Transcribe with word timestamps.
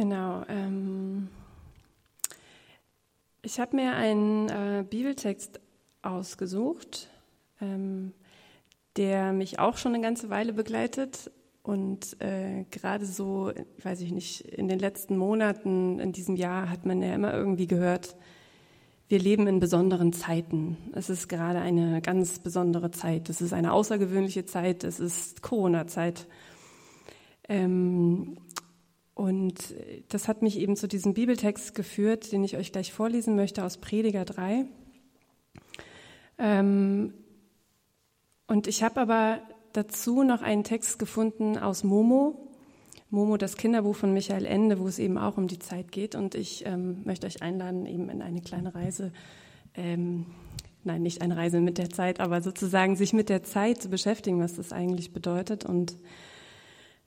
Genau. 0.00 0.44
Ähm, 0.48 1.28
ich 3.42 3.60
habe 3.60 3.76
mir 3.76 3.92
einen 3.92 4.48
äh, 4.48 4.82
Bibeltext 4.88 5.60
ausgesucht, 6.00 7.10
ähm, 7.60 8.14
der 8.96 9.34
mich 9.34 9.58
auch 9.58 9.76
schon 9.76 9.92
eine 9.92 10.02
ganze 10.02 10.30
Weile 10.30 10.54
begleitet 10.54 11.30
und 11.62 12.18
äh, 12.22 12.64
gerade 12.70 13.04
so, 13.04 13.52
weiß 13.82 14.00
ich 14.00 14.12
nicht, 14.12 14.40
in 14.40 14.68
den 14.68 14.78
letzten 14.78 15.18
Monaten 15.18 15.98
in 15.98 16.12
diesem 16.12 16.34
Jahr 16.34 16.70
hat 16.70 16.86
man 16.86 17.02
ja 17.02 17.14
immer 17.14 17.34
irgendwie 17.34 17.66
gehört, 17.66 18.16
wir 19.08 19.18
leben 19.18 19.46
in 19.48 19.60
besonderen 19.60 20.14
Zeiten. 20.14 20.78
Es 20.94 21.10
ist 21.10 21.28
gerade 21.28 21.58
eine 21.58 22.00
ganz 22.00 22.38
besondere 22.38 22.90
Zeit. 22.90 23.28
Es 23.28 23.42
ist 23.42 23.52
eine 23.52 23.74
außergewöhnliche 23.74 24.46
Zeit. 24.46 24.82
Es 24.82 24.98
ist 24.98 25.42
Corona-Zeit. 25.42 26.26
Ähm, 27.50 28.38
und 29.20 29.74
das 30.08 30.28
hat 30.28 30.40
mich 30.40 30.58
eben 30.58 30.76
zu 30.76 30.88
diesem 30.88 31.12
Bibeltext 31.12 31.74
geführt, 31.74 32.32
den 32.32 32.42
ich 32.42 32.56
euch 32.56 32.72
gleich 32.72 32.90
vorlesen 32.90 33.36
möchte 33.36 33.62
aus 33.62 33.76
Prediger 33.76 34.24
3. 34.24 34.64
Ähm, 36.38 37.12
und 38.46 38.66
ich 38.66 38.82
habe 38.82 38.98
aber 38.98 39.42
dazu 39.74 40.22
noch 40.22 40.40
einen 40.40 40.64
Text 40.64 40.98
gefunden 40.98 41.58
aus 41.58 41.84
Momo. 41.84 42.48
Momo, 43.10 43.36
das 43.36 43.58
Kinderbuch 43.58 43.94
von 43.94 44.14
Michael 44.14 44.46
Ende, 44.46 44.78
wo 44.78 44.88
es 44.88 44.98
eben 44.98 45.18
auch 45.18 45.36
um 45.36 45.48
die 45.48 45.58
Zeit 45.58 45.92
geht. 45.92 46.14
Und 46.14 46.34
ich 46.34 46.64
ähm, 46.64 47.02
möchte 47.04 47.26
euch 47.26 47.42
einladen, 47.42 47.84
eben 47.84 48.08
in 48.08 48.22
eine 48.22 48.40
kleine 48.40 48.74
Reise, 48.74 49.12
ähm, 49.74 50.24
nein, 50.82 51.02
nicht 51.02 51.20
eine 51.20 51.36
Reise 51.36 51.60
mit 51.60 51.76
der 51.76 51.90
Zeit, 51.90 52.20
aber 52.20 52.40
sozusagen 52.40 52.96
sich 52.96 53.12
mit 53.12 53.28
der 53.28 53.42
Zeit 53.42 53.82
zu 53.82 53.90
beschäftigen, 53.90 54.40
was 54.40 54.54
das 54.56 54.72
eigentlich 54.72 55.12
bedeutet. 55.12 55.66
Und 55.66 55.94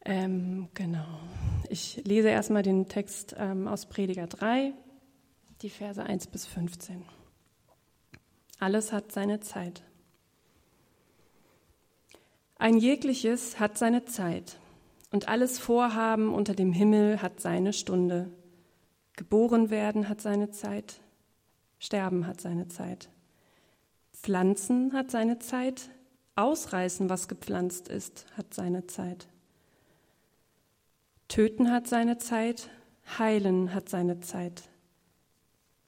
ähm, 0.05 0.69
genau. 0.73 1.19
Ich 1.69 2.01
lese 2.05 2.29
erstmal 2.29 2.63
den 2.63 2.87
Text 2.87 3.35
ähm, 3.37 3.67
aus 3.67 3.85
Prediger 3.85 4.27
3, 4.27 4.73
die 5.61 5.69
Verse 5.69 6.03
1 6.03 6.27
bis 6.27 6.45
15. 6.45 7.03
Alles 8.59 8.91
hat 8.91 9.11
seine 9.11 9.39
Zeit. 9.39 9.83
Ein 12.57 12.77
jegliches 12.77 13.59
hat 13.59 13.77
seine 13.77 14.05
Zeit 14.05 14.57
und 15.11 15.27
alles 15.27 15.59
Vorhaben 15.59 16.33
unter 16.33 16.53
dem 16.53 16.71
Himmel 16.71 17.21
hat 17.21 17.39
seine 17.41 17.73
Stunde. 17.73 18.31
Geboren 19.15 19.69
werden 19.69 20.09
hat 20.09 20.21
seine 20.21 20.51
Zeit, 20.51 21.01
sterben 21.79 22.25
hat 22.25 22.41
seine 22.41 22.67
Zeit. 22.67 23.09
Pflanzen 24.13 24.93
hat 24.93 25.11
seine 25.11 25.39
Zeit, 25.39 25.89
ausreißen, 26.35 27.09
was 27.09 27.27
gepflanzt 27.27 27.89
ist, 27.89 28.25
hat 28.37 28.53
seine 28.53 28.87
Zeit. 28.87 29.27
Töten 31.33 31.71
hat 31.71 31.87
seine 31.87 32.19
Zeit, 32.19 32.69
heilen 33.17 33.73
hat 33.73 33.89
seine 33.89 34.19
Zeit. 34.19 34.69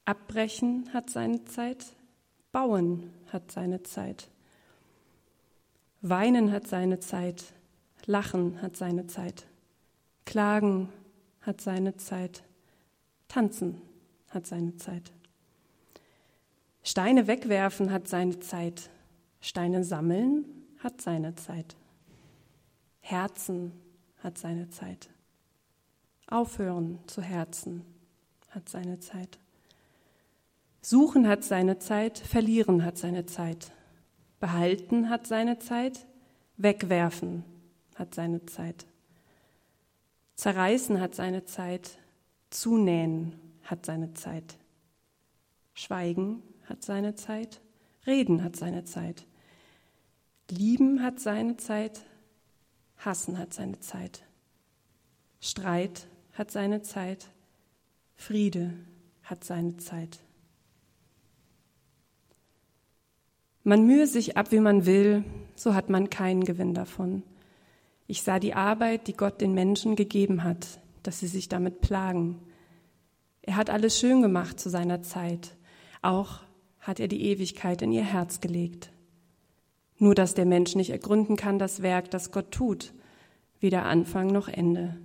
Abbrechen 0.04 0.90
hat 0.92 1.12
seine 1.12 1.46
Zeit, 1.46 1.86
bauen 2.52 3.14
hat 3.32 3.52
seine 3.52 3.84
Zeit. 3.84 4.32
Weinen 6.02 6.52
hat 6.52 6.68
seine 6.68 7.00
Zeit, 7.00 7.54
lachen 8.08 8.60
hat 8.60 8.76
seine 8.76 9.06
Zeit. 9.06 9.46
Klagen 10.26 10.90
hat 11.42 11.62
seine 11.62 11.96
Zeit, 11.96 12.42
tanzen 13.28 13.80
hat 14.30 14.48
seine 14.48 14.78
Zeit. 14.78 15.14
Steine 16.82 17.28
wegwerfen 17.28 17.92
hat 17.92 18.08
seine 18.08 18.40
Zeit, 18.40 18.90
Steine 19.42 19.84
sammeln 19.84 20.46
hat 20.80 21.02
seine 21.02 21.36
Zeit. 21.36 21.76
Herzen 23.00 23.74
hat 24.24 24.40
seine 24.40 24.72
Zeit. 24.72 25.12
Aufhören 26.28 27.00
zu 27.08 27.22
Herzen 27.22 27.86
hat 28.50 28.68
seine 28.70 29.00
Zeit. 29.00 29.38
Suchen 30.82 31.28
hat 31.28 31.44
seine 31.44 31.80
Zeit, 31.80 32.20
verlieren 32.20 32.84
hat 32.84 32.98
seine 32.98 33.26
Zeit. 33.26 33.72
Behalten 34.40 35.10
hat 35.10 35.28
seine 35.28 35.60
Zeit, 35.60 36.06
wegwerfen 36.58 37.44
hat 37.96 38.16
seine 38.16 38.46
Zeit. 38.46 38.86
Zerreißen 40.36 41.00
hat 41.00 41.16
seine 41.16 41.46
Zeit, 41.46 41.98
zunähen 42.50 43.40
hat 43.64 43.86
seine 43.86 44.14
Zeit. 44.14 44.58
Schweigen 45.74 46.44
hat 46.66 46.84
seine 46.84 47.16
Zeit, 47.16 47.62
reden 48.06 48.44
hat 48.44 48.56
seine 48.56 48.84
Zeit. 48.84 49.26
Lieben 50.50 51.02
hat 51.02 51.20
seine 51.20 51.58
Zeit, 51.58 52.06
hassen 52.98 53.38
hat 53.38 53.54
seine 53.54 53.80
Zeit. 53.80 54.24
Streit 55.40 56.08
hat 56.36 56.52
seine 56.52 56.82
Zeit, 56.82 57.30
Friede 58.16 58.74
hat 59.24 59.44
seine 59.44 59.78
Zeit. 59.78 60.20
Man 63.64 63.88
mühe 63.88 64.06
sich 64.06 64.38
ab, 64.38 64.52
wie 64.52 64.60
man 64.60 64.86
will, 64.86 65.24
so 65.56 65.74
hat 65.74 65.90
man 65.90 66.12
keinen 66.12 66.44
Gewinn 66.44 66.76
davon. 66.76 67.24
Ich 68.06 68.22
sah 68.22 68.38
die 68.38 68.54
Arbeit, 68.54 69.08
die 69.08 69.14
Gott 69.14 69.42
den 69.42 69.56
Menschen 69.56 69.96
gegeben 69.96 70.44
hat, 70.44 70.80
dass 71.02 71.20
sie 71.20 71.28
sich 71.28 71.50
damit 71.50 71.82
plagen. 71.82 72.40
Er 73.42 73.56
hat 73.56 73.72
alles 73.72 74.00
schön 74.00 74.22
gemacht 74.22 74.60
zu 74.60 74.70
seiner 74.70 75.02
Zeit. 75.02 75.56
Auch 76.04 76.42
hat 76.80 77.00
er 77.00 77.08
die 77.08 77.24
Ewigkeit 77.24 77.82
in 77.82 77.92
ihr 77.92 78.04
Herz 78.04 78.42
gelegt. 78.42 78.92
Nur 79.98 80.14
dass 80.14 80.36
der 80.36 80.46
Mensch 80.46 80.76
nicht 80.76 80.92
ergründen 80.92 81.36
kann 81.36 81.58
das 81.58 81.82
Werk, 81.82 82.12
das 82.12 82.32
Gott 82.32 82.52
tut, 82.52 82.94
weder 83.60 83.86
Anfang 83.86 84.28
noch 84.28 84.48
Ende. 84.48 85.00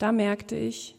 Da 0.00 0.12
merkte 0.12 0.56
ich, 0.56 0.96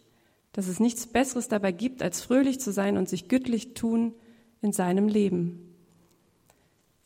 dass 0.53 0.67
es 0.67 0.79
nichts 0.79 1.07
Besseres 1.07 1.47
dabei 1.47 1.72
gibt, 1.72 2.03
als 2.03 2.22
fröhlich 2.22 2.59
zu 2.59 2.72
sein 2.72 2.97
und 2.97 3.09
sich 3.09 3.28
gütlich 3.28 3.73
tun 3.73 4.13
in 4.62 4.73
seinem 4.73 5.07
Leben. 5.07 5.75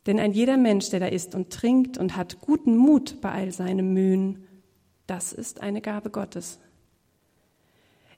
Denn 0.05 0.19
ein 0.19 0.33
jeder 0.33 0.57
Mensch, 0.57 0.89
der 0.89 0.99
da 0.99 1.07
isst 1.07 1.35
und 1.35 1.51
trinkt 1.51 1.97
und 1.97 2.17
hat 2.17 2.41
guten 2.41 2.75
Mut 2.75 3.21
bei 3.21 3.31
all 3.31 3.53
seinem 3.53 3.93
Mühen, 3.93 4.45
das 5.07 5.31
ist 5.31 5.61
eine 5.61 5.81
Gabe 5.81 6.09
Gottes. 6.09 6.59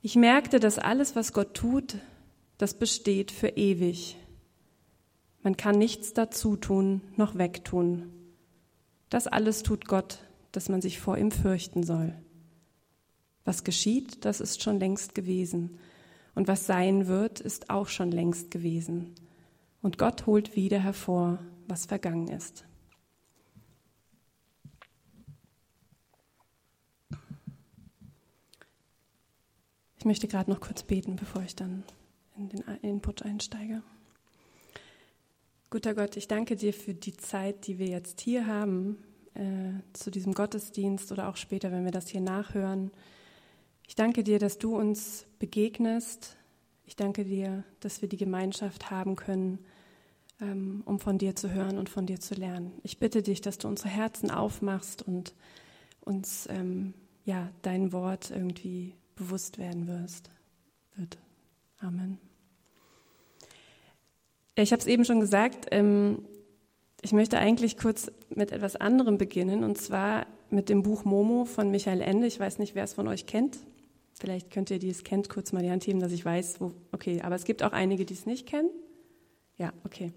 Ich 0.01 0.15
merkte, 0.15 0.59
dass 0.59 0.79
alles, 0.79 1.15
was 1.15 1.31
Gott 1.31 1.53
tut, 1.53 1.97
das 2.57 2.73
besteht 2.73 3.29
für 3.29 3.49
ewig. 3.49 4.17
Man 5.43 5.55
kann 5.55 5.77
nichts 5.77 6.13
dazu 6.13 6.55
tun 6.55 7.01
noch 7.15 7.37
wegtun. 7.37 8.11
Das 9.09 9.27
alles 9.27 9.61
tut 9.61 9.87
Gott, 9.87 10.17
dass 10.51 10.67
man 10.67 10.81
sich 10.81 10.99
vor 10.99 11.15
ihm 11.19 11.29
fürchten 11.29 11.83
soll. 11.83 12.15
Was 13.47 13.63
geschieht, 13.63 14.25
das 14.25 14.41
ist 14.41 14.61
schon 14.61 14.77
längst 14.77 15.15
gewesen. 15.15 15.79
Und 16.35 16.49
was 16.49 16.65
sein 16.65 17.07
wird, 17.07 17.39
ist 17.39 17.69
auch 17.69 17.87
schon 17.87 18.11
längst 18.11 18.51
gewesen. 18.51 19.15
Und 19.81 19.97
Gott 19.97 20.25
holt 20.25 20.57
wieder 20.57 20.79
hervor, 20.79 21.39
was 21.65 21.85
vergangen 21.85 22.27
ist. 22.27 22.65
Ich 29.97 30.03
möchte 30.03 30.27
gerade 30.27 30.51
noch 30.51 30.59
kurz 30.59 30.83
beten, 30.83 31.15
bevor 31.15 31.41
ich 31.41 31.55
dann 31.55 31.83
in 32.35 32.49
den 32.49 32.63
Input 32.81 33.21
einsteige. 33.21 33.81
Guter 35.69 35.95
Gott, 35.95 36.17
ich 36.17 36.27
danke 36.27 36.57
dir 36.57 36.73
für 36.73 36.93
die 36.93 37.15
Zeit, 37.15 37.65
die 37.67 37.79
wir 37.79 37.87
jetzt 37.87 38.19
hier 38.19 38.45
haben, 38.45 38.97
äh, 39.35 39.71
zu 39.93 40.11
diesem 40.11 40.33
Gottesdienst 40.33 41.13
oder 41.13 41.29
auch 41.29 41.37
später, 41.37 41.71
wenn 41.71 41.85
wir 41.85 41.91
das 41.91 42.09
hier 42.09 42.19
nachhören. 42.19 42.91
Ich 43.87 43.95
danke 43.95 44.23
dir, 44.23 44.37
dass 44.37 44.57
du 44.57 44.77
uns 44.77 45.25
begegnest. 45.39 46.35
Ich 46.85 46.97
danke 46.97 47.23
dir, 47.23 47.63
dass 47.79 48.01
wir 48.01 48.09
die 48.09 48.17
Gemeinschaft 48.17 48.91
haben 48.91 49.15
können, 49.15 49.59
ähm, 50.41 50.83
um 50.85 50.99
von 50.99 51.17
dir 51.17 51.35
zu 51.35 51.51
hören 51.51 51.77
und 51.77 51.89
von 51.89 52.05
dir 52.05 52.19
zu 52.19 52.35
lernen. 52.35 52.73
Ich 52.83 52.99
bitte 52.99 53.23
dich, 53.23 53.39
dass 53.39 53.57
du 53.57 53.67
unsere 53.67 53.89
Herzen 53.89 54.29
aufmachst 54.29 55.01
und 55.01 55.33
uns 56.01 56.47
ähm, 56.51 56.93
ja 57.23 57.49
dein 57.61 57.93
Wort 57.93 58.29
irgendwie 58.29 58.93
bewusst 59.15 59.57
werden 59.57 59.87
wirst. 59.87 60.29
Wird. 60.95 61.17
Amen. 61.79 62.19
Ich 64.55 64.71
habe 64.73 64.81
es 64.81 64.87
eben 64.87 65.05
schon 65.05 65.21
gesagt. 65.21 65.67
Ähm, 65.71 66.25
ich 67.01 67.13
möchte 67.13 67.37
eigentlich 67.37 67.77
kurz 67.77 68.11
mit 68.29 68.51
etwas 68.51 68.75
anderem 68.75 69.17
beginnen, 69.17 69.63
und 69.63 69.77
zwar 69.77 70.25
mit 70.49 70.67
dem 70.67 70.83
Buch 70.83 71.05
Momo 71.05 71.45
von 71.45 71.71
Michael 71.71 72.01
Ende. 72.01 72.27
Ich 72.27 72.39
weiß 72.39 72.59
nicht, 72.59 72.75
wer 72.75 72.83
es 72.83 72.93
von 72.93 73.07
euch 73.07 73.27
kennt. 73.27 73.59
Vielleicht 74.19 74.49
könnt 74.49 74.71
ihr, 74.71 74.79
die 74.79 74.89
es 74.89 75.03
kennt, 75.03 75.29
kurz 75.29 75.51
mal 75.51 75.61
die 75.61 75.69
Hand 75.69 75.85
heben, 75.85 75.99
dass 75.99 76.11
ich 76.11 76.25
weiß, 76.25 76.59
wo. 76.59 76.71
Okay, 76.91 77.21
aber 77.21 77.35
es 77.35 77.45
gibt 77.45 77.61
auch 77.61 77.71
einige, 77.71 78.03
die 78.03 78.15
es 78.15 78.25
nicht 78.25 78.47
kennen. 78.47 78.69
Ja, 79.57 79.73
okay. 79.85 80.11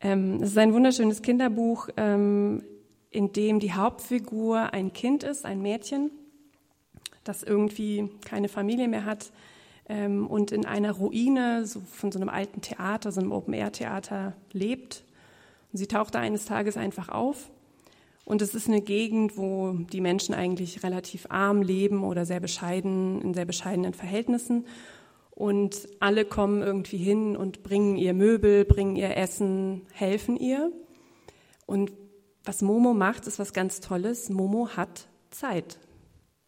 Ähm, 0.00 0.42
es 0.42 0.50
ist 0.50 0.58
ein 0.58 0.72
wunderschönes 0.72 1.20
Kinderbuch, 1.20 1.88
ähm, 1.96 2.62
in 3.10 3.32
dem 3.32 3.60
die 3.60 3.72
Hauptfigur 3.72 4.72
ein 4.72 4.92
Kind 4.92 5.24
ist, 5.24 5.44
ein 5.44 5.60
Mädchen, 5.60 6.10
das 7.24 7.42
irgendwie 7.42 8.08
keine 8.24 8.48
Familie 8.48 8.88
mehr 8.88 9.04
hat 9.04 9.30
ähm, 9.88 10.26
und 10.26 10.50
in 10.50 10.64
einer 10.64 10.92
Ruine 10.92 11.66
so 11.66 11.80
von 11.80 12.12
so 12.12 12.18
einem 12.18 12.28
alten 12.30 12.62
Theater, 12.62 13.12
so 13.12 13.20
einem 13.20 13.32
Open-Air-Theater 13.32 14.34
lebt. 14.52 15.04
Und 15.72 15.78
sie 15.78 15.86
taucht 15.86 16.14
da 16.14 16.20
eines 16.20 16.46
Tages 16.46 16.78
einfach 16.78 17.10
auf 17.10 17.50
Und 18.28 18.42
es 18.42 18.54
ist 18.54 18.68
eine 18.68 18.82
Gegend, 18.82 19.38
wo 19.38 19.72
die 19.72 20.02
Menschen 20.02 20.34
eigentlich 20.34 20.82
relativ 20.82 21.24
arm 21.30 21.62
leben 21.62 22.04
oder 22.04 22.26
sehr 22.26 22.40
bescheiden, 22.40 23.22
in 23.22 23.32
sehr 23.32 23.46
bescheidenen 23.46 23.94
Verhältnissen. 23.94 24.66
Und 25.30 25.88
alle 25.98 26.26
kommen 26.26 26.60
irgendwie 26.60 26.98
hin 26.98 27.38
und 27.38 27.62
bringen 27.62 27.96
ihr 27.96 28.12
Möbel, 28.12 28.66
bringen 28.66 28.96
ihr 28.96 29.16
Essen, 29.16 29.86
helfen 29.94 30.36
ihr. 30.36 30.70
Und 31.64 31.90
was 32.44 32.60
Momo 32.60 32.92
macht, 32.92 33.26
ist 33.26 33.38
was 33.38 33.54
ganz 33.54 33.80
Tolles. 33.80 34.28
Momo 34.28 34.68
hat 34.76 35.08
Zeit. 35.30 35.78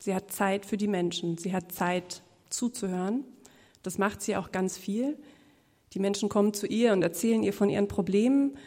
Sie 0.01 0.15
hat 0.15 0.31
Zeit 0.31 0.67
für 0.67 0.77
die 0.77 0.87
Menschen. 0.87 1.39
Sie 1.39 1.55
hat 1.55 1.73
Zeit 1.73 2.23
zuzuhören. 2.51 3.25
Das 3.83 3.97
macht 3.97 4.21
sie 4.21 4.37
auch 4.37 4.53
ganz 4.53 4.77
viel. 4.77 5.17
Die 5.95 5.99
Menschen 5.99 6.29
kommen 6.29 6.53
zu 6.53 6.67
ihr 6.67 6.93
und 6.93 7.01
erzählen 7.01 7.43
ihr 7.43 7.55
von 7.55 7.71
ihren 7.71 7.89
Problemen 7.89 8.59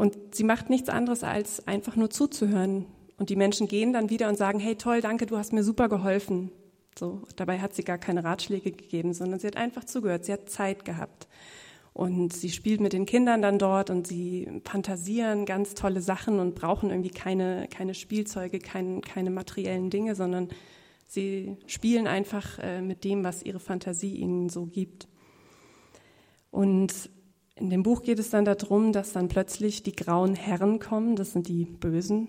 und 0.00 0.34
sie 0.34 0.44
macht 0.44 0.70
nichts 0.70 0.88
anderes, 0.88 1.24
als 1.24 1.68
einfach 1.68 1.94
nur 1.94 2.08
zuzuhören. 2.08 2.86
Und 3.18 3.28
die 3.28 3.36
Menschen 3.36 3.68
gehen 3.68 3.92
dann 3.92 4.08
wieder 4.08 4.30
und 4.30 4.38
sagen, 4.38 4.58
hey 4.58 4.74
toll, 4.76 5.02
danke, 5.02 5.26
du 5.26 5.36
hast 5.36 5.52
mir 5.52 5.62
super 5.62 5.90
geholfen. 5.90 6.50
So, 6.98 7.20
dabei 7.36 7.58
hat 7.58 7.74
sie 7.74 7.82
gar 7.82 7.98
keine 7.98 8.24
Ratschläge 8.24 8.72
gegeben, 8.72 9.12
sondern 9.12 9.40
sie 9.40 9.46
hat 9.46 9.58
einfach 9.58 9.84
zugehört, 9.84 10.24
sie 10.24 10.32
hat 10.32 10.48
Zeit 10.48 10.86
gehabt. 10.86 11.28
Und 11.92 12.32
sie 12.32 12.48
spielt 12.48 12.80
mit 12.80 12.94
den 12.94 13.04
Kindern 13.04 13.42
dann 13.42 13.58
dort 13.58 13.90
und 13.90 14.06
sie 14.06 14.48
fantasieren 14.64 15.44
ganz 15.44 15.74
tolle 15.74 16.00
Sachen 16.00 16.38
und 16.38 16.54
brauchen 16.54 16.88
irgendwie 16.88 17.10
keine, 17.10 17.68
keine 17.68 17.92
Spielzeuge, 17.92 18.58
kein, 18.58 19.02
keine 19.02 19.28
materiellen 19.28 19.90
Dinge, 19.90 20.14
sondern 20.14 20.48
sie 21.08 21.58
spielen 21.66 22.06
einfach 22.06 22.58
äh, 22.58 22.80
mit 22.80 23.04
dem, 23.04 23.22
was 23.22 23.42
ihre 23.42 23.60
Fantasie 23.60 24.14
ihnen 24.14 24.48
so 24.48 24.64
gibt. 24.64 25.08
Und 26.50 27.10
in 27.56 27.70
dem 27.70 27.82
Buch 27.82 28.02
geht 28.02 28.18
es 28.18 28.30
dann 28.30 28.44
darum, 28.44 28.92
dass 28.92 29.12
dann 29.12 29.28
plötzlich 29.28 29.82
die 29.82 29.94
grauen 29.94 30.34
Herren 30.34 30.78
kommen, 30.78 31.16
das 31.16 31.32
sind 31.32 31.48
die 31.48 31.64
bösen 31.64 32.28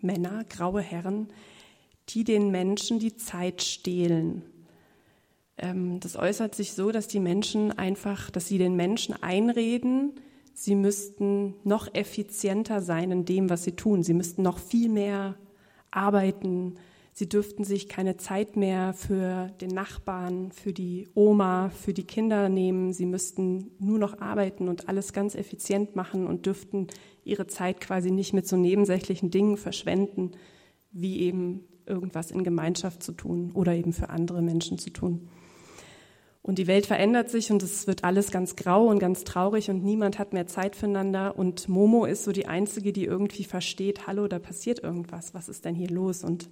Männer, 0.00 0.44
graue 0.48 0.80
Herren, 0.80 1.28
die 2.08 2.24
den 2.24 2.50
Menschen 2.50 2.98
die 2.98 3.16
Zeit 3.16 3.62
stehlen. 3.62 4.42
Ähm, 5.58 6.00
das 6.00 6.16
äußert 6.16 6.54
sich 6.54 6.72
so, 6.72 6.90
dass 6.90 7.06
die 7.06 7.20
Menschen 7.20 7.76
einfach, 7.78 8.30
dass 8.30 8.48
sie 8.48 8.58
den 8.58 8.74
Menschen 8.74 9.14
einreden, 9.22 10.12
sie 10.54 10.74
müssten 10.74 11.54
noch 11.64 11.94
effizienter 11.94 12.80
sein 12.80 13.10
in 13.10 13.24
dem, 13.24 13.50
was 13.50 13.64
sie 13.64 13.72
tun. 13.72 14.02
Sie 14.02 14.14
müssten 14.14 14.42
noch 14.42 14.58
viel 14.58 14.88
mehr 14.88 15.36
arbeiten, 15.90 16.74
Sie 17.14 17.28
dürften 17.28 17.62
sich 17.64 17.88
keine 17.90 18.16
Zeit 18.16 18.56
mehr 18.56 18.94
für 18.94 19.50
den 19.60 19.68
Nachbarn, 19.70 20.50
für 20.50 20.72
die 20.72 21.08
Oma, 21.14 21.68
für 21.68 21.92
die 21.92 22.04
Kinder 22.04 22.48
nehmen. 22.48 22.94
Sie 22.94 23.04
müssten 23.04 23.70
nur 23.78 23.98
noch 23.98 24.20
arbeiten 24.20 24.68
und 24.68 24.88
alles 24.88 25.12
ganz 25.12 25.34
effizient 25.34 25.94
machen 25.94 26.26
und 26.26 26.46
dürften 26.46 26.86
ihre 27.22 27.46
Zeit 27.46 27.82
quasi 27.82 28.10
nicht 28.10 28.32
mit 28.32 28.48
so 28.48 28.56
nebensächlichen 28.56 29.30
Dingen 29.30 29.58
verschwenden, 29.58 30.32
wie 30.90 31.20
eben 31.20 31.64
irgendwas 31.84 32.30
in 32.30 32.44
Gemeinschaft 32.44 33.02
zu 33.02 33.12
tun 33.12 33.50
oder 33.52 33.74
eben 33.74 33.92
für 33.92 34.08
andere 34.08 34.40
Menschen 34.40 34.78
zu 34.78 34.88
tun. 34.88 35.28
Und 36.40 36.58
die 36.58 36.66
Welt 36.66 36.86
verändert 36.86 37.30
sich 37.30 37.52
und 37.52 37.62
es 37.62 37.86
wird 37.86 38.04
alles 38.04 38.30
ganz 38.30 38.56
grau 38.56 38.86
und 38.88 38.98
ganz 38.98 39.22
traurig 39.24 39.70
und 39.70 39.84
niemand 39.84 40.18
hat 40.18 40.32
mehr 40.32 40.46
Zeit 40.46 40.74
füreinander. 40.74 41.38
Und 41.38 41.68
Momo 41.68 42.04
ist 42.06 42.24
so 42.24 42.32
die 42.32 42.46
Einzige, 42.46 42.92
die 42.92 43.04
irgendwie 43.04 43.44
versteht, 43.44 44.06
hallo, 44.06 44.26
da 44.28 44.38
passiert 44.38 44.82
irgendwas, 44.82 45.34
was 45.34 45.48
ist 45.48 45.64
denn 45.66 45.74
hier 45.74 45.90
los? 45.90 46.24
Und 46.24 46.48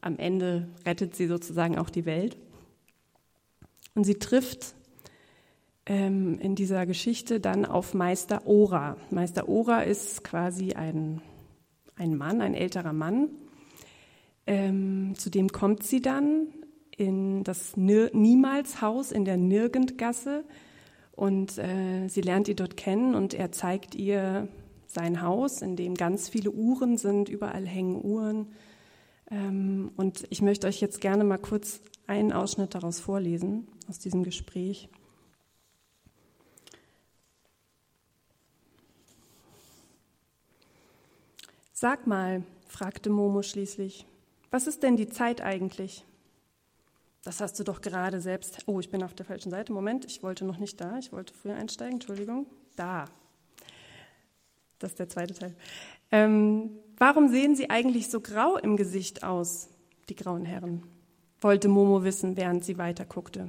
am 0.00 0.16
Ende 0.18 0.68
rettet 0.86 1.16
sie 1.16 1.26
sozusagen 1.26 1.78
auch 1.78 1.90
die 1.90 2.06
Welt. 2.06 2.36
Und 3.94 4.04
sie 4.04 4.18
trifft 4.18 4.74
ähm, 5.86 6.38
in 6.38 6.54
dieser 6.54 6.86
Geschichte 6.86 7.40
dann 7.40 7.64
auf 7.64 7.94
Meister 7.94 8.46
Ora. 8.46 8.96
Meister 9.10 9.48
Ora 9.48 9.82
ist 9.82 10.22
quasi 10.22 10.74
ein, 10.74 11.20
ein 11.96 12.16
Mann, 12.16 12.40
ein 12.40 12.54
älterer 12.54 12.92
Mann. 12.92 13.30
Ähm, 14.46 15.14
zu 15.16 15.30
dem 15.30 15.48
kommt 15.48 15.82
sie 15.82 16.00
dann 16.00 16.48
in 16.96 17.44
das 17.44 17.76
Niemals-Haus 17.76 19.12
in 19.12 19.24
der 19.24 19.36
Nirgendgasse 19.36 20.44
und 21.12 21.58
äh, 21.58 22.08
sie 22.08 22.20
lernt 22.20 22.48
ihn 22.48 22.56
dort 22.56 22.76
kennen 22.76 23.14
und 23.14 23.34
er 23.34 23.52
zeigt 23.52 23.94
ihr 23.94 24.48
sein 24.86 25.22
Haus, 25.22 25.62
in 25.62 25.76
dem 25.76 25.94
ganz 25.94 26.28
viele 26.28 26.50
Uhren 26.50 26.96
sind, 26.96 27.28
überall 27.28 27.66
hängen 27.66 28.02
Uhren 28.02 28.48
und 29.30 30.26
ich 30.30 30.40
möchte 30.40 30.66
euch 30.66 30.80
jetzt 30.80 31.00
gerne 31.00 31.24
mal 31.24 31.38
kurz 31.38 31.80
einen 32.06 32.32
Ausschnitt 32.32 32.74
daraus 32.74 32.98
vorlesen, 33.00 33.68
aus 33.88 33.98
diesem 33.98 34.24
Gespräch. 34.24 34.88
Sag 41.72 42.06
mal, 42.06 42.42
fragte 42.66 43.10
Momo 43.10 43.42
schließlich, 43.42 44.06
was 44.50 44.66
ist 44.66 44.82
denn 44.82 44.96
die 44.96 45.08
Zeit 45.08 45.42
eigentlich? 45.42 46.04
Das 47.22 47.40
hast 47.40 47.60
du 47.60 47.64
doch 47.64 47.82
gerade 47.82 48.20
selbst. 48.20 48.64
Oh, 48.66 48.80
ich 48.80 48.90
bin 48.90 49.02
auf 49.02 49.14
der 49.14 49.26
falschen 49.26 49.50
Seite. 49.50 49.72
Moment, 49.72 50.06
ich 50.06 50.22
wollte 50.22 50.44
noch 50.44 50.58
nicht 50.58 50.80
da. 50.80 50.98
Ich 50.98 51.12
wollte 51.12 51.34
früher 51.34 51.54
einsteigen. 51.54 51.94
Entschuldigung. 51.94 52.46
Da. 52.74 53.04
Das 54.78 54.92
ist 54.92 54.98
der 54.98 55.08
zweite 55.08 55.34
Teil. 55.34 55.54
Ähm, 56.10 56.70
warum 56.98 57.28
sehen 57.28 57.56
Sie 57.56 57.70
eigentlich 57.70 58.08
so 58.10 58.20
grau 58.20 58.56
im 58.56 58.76
Gesicht 58.76 59.22
aus, 59.22 59.68
die 60.08 60.16
grauen 60.16 60.44
Herren? 60.44 60.82
wollte 61.40 61.68
Momo 61.68 62.04
wissen, 62.04 62.36
während 62.36 62.64
sie 62.64 62.78
weiter 62.78 63.04
guckte. 63.04 63.48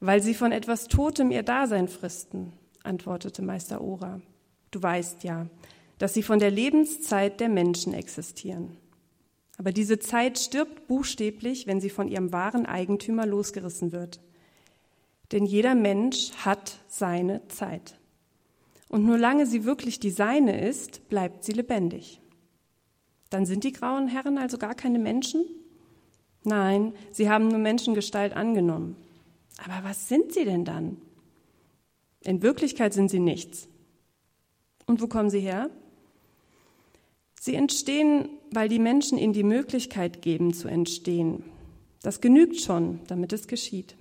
Weil 0.00 0.22
sie 0.22 0.34
von 0.34 0.52
etwas 0.52 0.88
Totem 0.88 1.30
ihr 1.30 1.42
Dasein 1.42 1.88
fristen, 1.88 2.52
antwortete 2.82 3.42
Meister 3.42 3.80
Ora. 3.80 4.20
Du 4.70 4.82
weißt 4.82 5.24
ja, 5.24 5.46
dass 5.98 6.14
sie 6.14 6.22
von 6.22 6.38
der 6.38 6.50
Lebenszeit 6.50 7.40
der 7.40 7.48
Menschen 7.48 7.94
existieren. 7.94 8.76
Aber 9.56 9.70
diese 9.70 9.98
Zeit 10.00 10.38
stirbt 10.38 10.88
buchstäblich, 10.88 11.66
wenn 11.66 11.80
sie 11.80 11.90
von 11.90 12.08
ihrem 12.08 12.32
wahren 12.32 12.66
Eigentümer 12.66 13.24
losgerissen 13.24 13.92
wird. 13.92 14.20
Denn 15.30 15.46
jeder 15.46 15.74
Mensch 15.74 16.32
hat 16.44 16.78
seine 16.88 17.46
Zeit. 17.48 17.96
Und 18.94 19.04
nur 19.04 19.18
lange 19.18 19.44
sie 19.44 19.64
wirklich 19.64 19.98
die 19.98 20.12
seine 20.12 20.68
ist, 20.68 21.08
bleibt 21.08 21.42
sie 21.42 21.50
lebendig. 21.50 22.20
Dann 23.28 23.44
sind 23.44 23.64
die 23.64 23.72
grauen 23.72 24.06
Herren 24.06 24.38
also 24.38 24.56
gar 24.56 24.76
keine 24.76 25.00
Menschen? 25.00 25.44
Nein, 26.44 26.92
sie 27.10 27.28
haben 27.28 27.48
nur 27.48 27.58
Menschengestalt 27.58 28.34
angenommen. 28.34 28.94
Aber 29.58 29.82
was 29.82 30.08
sind 30.08 30.32
sie 30.32 30.44
denn 30.44 30.64
dann? 30.64 30.98
In 32.20 32.40
Wirklichkeit 32.40 32.94
sind 32.94 33.10
sie 33.10 33.18
nichts. 33.18 33.66
Und 34.86 35.02
wo 35.02 35.08
kommen 35.08 35.28
sie 35.28 35.40
her? 35.40 35.70
Sie 37.40 37.56
entstehen, 37.56 38.28
weil 38.52 38.68
die 38.68 38.78
Menschen 38.78 39.18
ihnen 39.18 39.32
die 39.32 39.42
Möglichkeit 39.42 40.22
geben 40.22 40.54
zu 40.54 40.68
entstehen. 40.68 41.42
Das 42.02 42.20
genügt 42.20 42.60
schon, 42.60 43.00
damit 43.08 43.32
es 43.32 43.48
geschieht. 43.48 43.96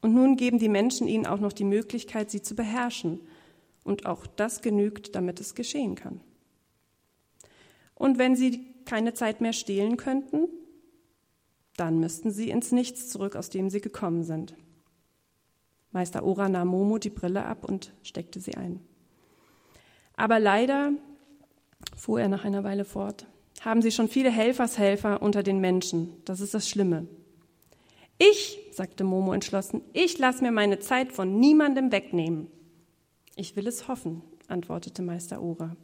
Und 0.00 0.14
nun 0.14 0.36
geben 0.36 0.58
die 0.58 0.70
Menschen 0.70 1.06
ihnen 1.06 1.26
auch 1.26 1.38
noch 1.38 1.52
die 1.52 1.64
Möglichkeit, 1.64 2.30
sie 2.30 2.40
zu 2.40 2.54
beherrschen 2.54 3.20
und 3.84 4.06
auch 4.06 4.26
das 4.26 4.62
genügt, 4.62 5.14
damit 5.14 5.40
es 5.40 5.54
geschehen 5.54 5.94
kann. 5.94 6.20
Und 7.94 8.18
wenn 8.18 8.36
sie 8.36 8.66
keine 8.84 9.14
Zeit 9.14 9.40
mehr 9.40 9.52
stehlen 9.52 9.96
könnten, 9.96 10.48
dann 11.76 12.00
müssten 12.00 12.30
sie 12.30 12.50
ins 12.50 12.72
Nichts 12.72 13.08
zurück, 13.08 13.36
aus 13.36 13.50
dem 13.50 13.70
sie 13.70 13.80
gekommen 13.80 14.24
sind. 14.24 14.54
Meister 15.90 16.24
Ora 16.24 16.48
nahm 16.48 16.68
Momo 16.68 16.98
die 16.98 17.10
Brille 17.10 17.44
ab 17.44 17.64
und 17.64 17.92
steckte 18.02 18.40
sie 18.40 18.54
ein. 18.54 18.80
Aber 20.16 20.40
leider, 20.40 20.92
fuhr 21.96 22.20
er 22.20 22.28
nach 22.28 22.44
einer 22.44 22.64
Weile 22.64 22.84
fort, 22.84 23.26
haben 23.60 23.82
sie 23.82 23.92
schon 23.92 24.08
viele 24.08 24.30
Helfershelfer 24.30 25.22
unter 25.22 25.42
den 25.42 25.60
Menschen. 25.60 26.16
Das 26.24 26.40
ist 26.40 26.54
das 26.54 26.68
Schlimme. 26.68 27.06
Ich, 28.18 28.58
sagte 28.72 29.04
Momo 29.04 29.32
entschlossen, 29.32 29.82
ich 29.92 30.18
lasse 30.18 30.42
mir 30.42 30.52
meine 30.52 30.78
Zeit 30.78 31.12
von 31.12 31.38
niemandem 31.38 31.92
wegnehmen. 31.92 32.48
Ich 33.34 33.56
will 33.56 33.66
es 33.66 33.88
hoffen, 33.88 34.22
antwortete 34.48 35.02
Meister 35.02 35.42
Ora. 35.42 35.76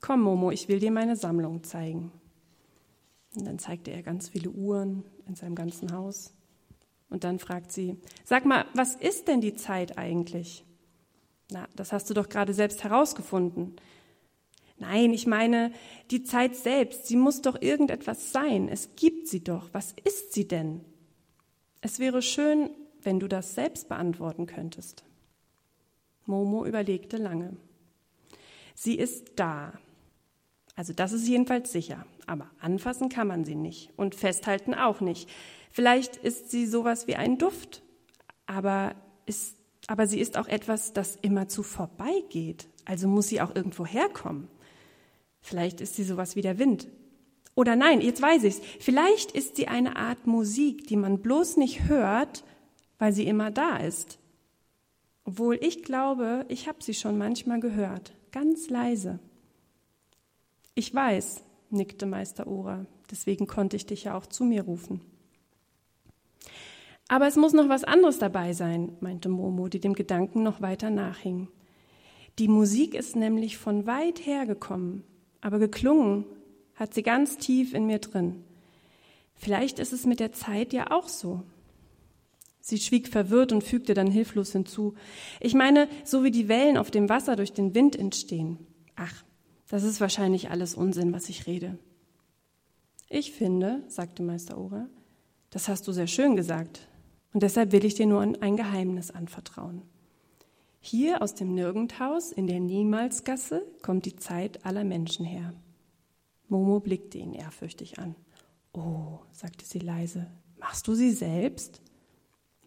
Komm, 0.00 0.22
Momo, 0.22 0.50
ich 0.50 0.68
will 0.68 0.80
dir 0.80 0.90
meine 0.90 1.16
Sammlung 1.16 1.62
zeigen. 1.62 2.12
Und 3.36 3.46
dann 3.46 3.58
zeigte 3.58 3.90
er 3.90 4.02
ganz 4.02 4.28
viele 4.28 4.50
Uhren 4.50 5.04
in 5.26 5.36
seinem 5.36 5.54
ganzen 5.54 5.92
Haus. 5.92 6.34
Und 7.08 7.24
dann 7.24 7.38
fragt 7.38 7.70
sie, 7.70 7.96
sag 8.24 8.44
mal, 8.44 8.66
was 8.74 8.96
ist 8.96 9.28
denn 9.28 9.40
die 9.40 9.54
Zeit 9.54 9.96
eigentlich? 9.96 10.64
Na, 11.50 11.68
das 11.76 11.92
hast 11.92 12.10
du 12.10 12.14
doch 12.14 12.28
gerade 12.28 12.52
selbst 12.52 12.82
herausgefunden. 12.82 13.76
Nein, 14.78 15.12
ich 15.12 15.26
meine, 15.26 15.72
die 16.10 16.24
Zeit 16.24 16.56
selbst, 16.56 17.06
sie 17.06 17.16
muss 17.16 17.42
doch 17.42 17.60
irgendetwas 17.60 18.32
sein. 18.32 18.68
Es 18.68 18.96
gibt 18.96 19.28
sie 19.28 19.42
doch. 19.42 19.68
Was 19.72 19.94
ist 20.04 20.32
sie 20.32 20.48
denn? 20.48 20.84
Es 21.80 21.98
wäre 21.98 22.20
schön, 22.20 22.70
wenn 23.02 23.20
du 23.20 23.28
das 23.28 23.54
selbst 23.54 23.88
beantworten 23.88 24.46
könntest. 24.46 25.04
Momo 26.26 26.66
überlegte 26.66 27.16
lange. 27.16 27.56
Sie 28.74 28.94
ist 28.94 29.32
da. 29.36 29.72
Also 30.74 30.92
das 30.92 31.12
ist 31.12 31.26
jedenfalls 31.26 31.72
sicher. 31.72 32.06
Aber 32.26 32.50
anfassen 32.60 33.08
kann 33.08 33.28
man 33.28 33.44
sie 33.44 33.54
nicht 33.54 33.90
und 33.96 34.14
festhalten 34.14 34.74
auch 34.74 35.00
nicht. 35.00 35.28
Vielleicht 35.70 36.16
ist 36.16 36.50
sie 36.50 36.66
sowas 36.66 37.06
wie 37.06 37.16
ein 37.16 37.38
Duft, 37.38 37.82
aber, 38.46 38.94
ist, 39.26 39.56
aber 39.86 40.06
sie 40.06 40.20
ist 40.20 40.36
auch 40.36 40.48
etwas, 40.48 40.92
das 40.92 41.16
immerzu 41.16 41.62
vorbeigeht. 41.62 42.68
Also 42.84 43.08
muss 43.08 43.28
sie 43.28 43.40
auch 43.40 43.54
irgendwo 43.54 43.86
herkommen. 43.86 44.48
Vielleicht 45.40 45.80
ist 45.80 45.94
sie 45.94 46.04
sowas 46.04 46.36
wie 46.36 46.42
der 46.42 46.58
Wind. 46.58 46.88
Oder 47.54 47.76
nein, 47.76 48.00
jetzt 48.00 48.20
weiß 48.20 48.44
ich's. 48.44 48.60
Vielleicht 48.80 49.32
ist 49.32 49.56
sie 49.56 49.68
eine 49.68 49.96
Art 49.96 50.26
Musik, 50.26 50.86
die 50.88 50.96
man 50.96 51.20
bloß 51.20 51.56
nicht 51.56 51.84
hört, 51.84 52.44
weil 52.98 53.12
sie 53.12 53.26
immer 53.26 53.50
da 53.50 53.78
ist. 53.78 54.18
Obwohl 55.26 55.58
ich 55.60 55.82
glaube, 55.82 56.46
ich 56.48 56.68
habe 56.68 56.82
sie 56.82 56.94
schon 56.94 57.18
manchmal 57.18 57.58
gehört, 57.58 58.14
ganz 58.30 58.70
leise. 58.70 59.18
Ich 60.76 60.94
weiß, 60.94 61.42
nickte 61.70 62.06
Meister 62.06 62.46
Ora, 62.46 62.86
deswegen 63.10 63.48
konnte 63.48 63.74
ich 63.74 63.86
dich 63.86 64.04
ja 64.04 64.16
auch 64.16 64.26
zu 64.26 64.44
mir 64.44 64.62
rufen. 64.62 65.00
Aber 67.08 67.26
es 67.26 67.34
muss 67.34 67.52
noch 67.52 67.68
was 67.68 67.82
anderes 67.82 68.20
dabei 68.20 68.52
sein, 68.52 68.96
meinte 69.00 69.28
Momo, 69.28 69.66
die 69.66 69.80
dem 69.80 69.94
Gedanken 69.94 70.44
noch 70.44 70.60
weiter 70.60 70.90
nachhing. 70.90 71.48
Die 72.38 72.48
Musik 72.48 72.94
ist 72.94 73.16
nämlich 73.16 73.58
von 73.58 73.84
weit 73.84 74.24
her 74.26 74.46
gekommen, 74.46 75.02
aber 75.40 75.58
geklungen 75.58 76.24
hat 76.76 76.94
sie 76.94 77.02
ganz 77.02 77.36
tief 77.36 77.74
in 77.74 77.86
mir 77.86 77.98
drin. 77.98 78.44
Vielleicht 79.34 79.80
ist 79.80 79.92
es 79.92 80.06
mit 80.06 80.20
der 80.20 80.30
Zeit 80.32 80.72
ja 80.72 80.92
auch 80.92 81.08
so. 81.08 81.42
Sie 82.68 82.78
schwieg 82.78 83.06
verwirrt 83.06 83.52
und 83.52 83.62
fügte 83.62 83.94
dann 83.94 84.10
hilflos 84.10 84.50
hinzu. 84.50 84.94
Ich 85.38 85.54
meine, 85.54 85.88
so 86.02 86.24
wie 86.24 86.32
die 86.32 86.48
Wellen 86.48 86.78
auf 86.78 86.90
dem 86.90 87.08
Wasser 87.08 87.36
durch 87.36 87.52
den 87.52 87.76
Wind 87.76 87.94
entstehen. 87.94 88.58
Ach, 88.96 89.22
das 89.68 89.84
ist 89.84 90.00
wahrscheinlich 90.00 90.50
alles 90.50 90.74
Unsinn, 90.74 91.12
was 91.12 91.28
ich 91.28 91.46
rede. 91.46 91.78
Ich 93.08 93.30
finde, 93.30 93.84
sagte 93.86 94.24
Meister 94.24 94.58
Ora, 94.58 94.88
das 95.50 95.68
hast 95.68 95.86
du 95.86 95.92
sehr 95.92 96.08
schön 96.08 96.34
gesagt. 96.34 96.88
Und 97.32 97.44
deshalb 97.44 97.70
will 97.70 97.84
ich 97.84 97.94
dir 97.94 98.06
nur 98.06 98.20
ein 98.20 98.56
Geheimnis 98.56 99.12
anvertrauen. 99.12 99.82
Hier 100.80 101.22
aus 101.22 101.36
dem 101.36 101.54
Nirgendhaus 101.54 102.32
in 102.32 102.48
der 102.48 102.58
Niemalsgasse 102.58 103.64
kommt 103.80 104.06
die 104.06 104.16
Zeit 104.16 104.66
aller 104.66 104.82
Menschen 104.82 105.24
her. 105.24 105.54
Momo 106.48 106.80
blickte 106.80 107.18
ihn 107.18 107.32
ehrfürchtig 107.32 108.00
an. 108.00 108.16
Oh, 108.72 109.20
sagte 109.30 109.64
sie 109.64 109.78
leise, 109.78 110.26
machst 110.58 110.88
du 110.88 110.94
sie 110.94 111.12
selbst? 111.12 111.80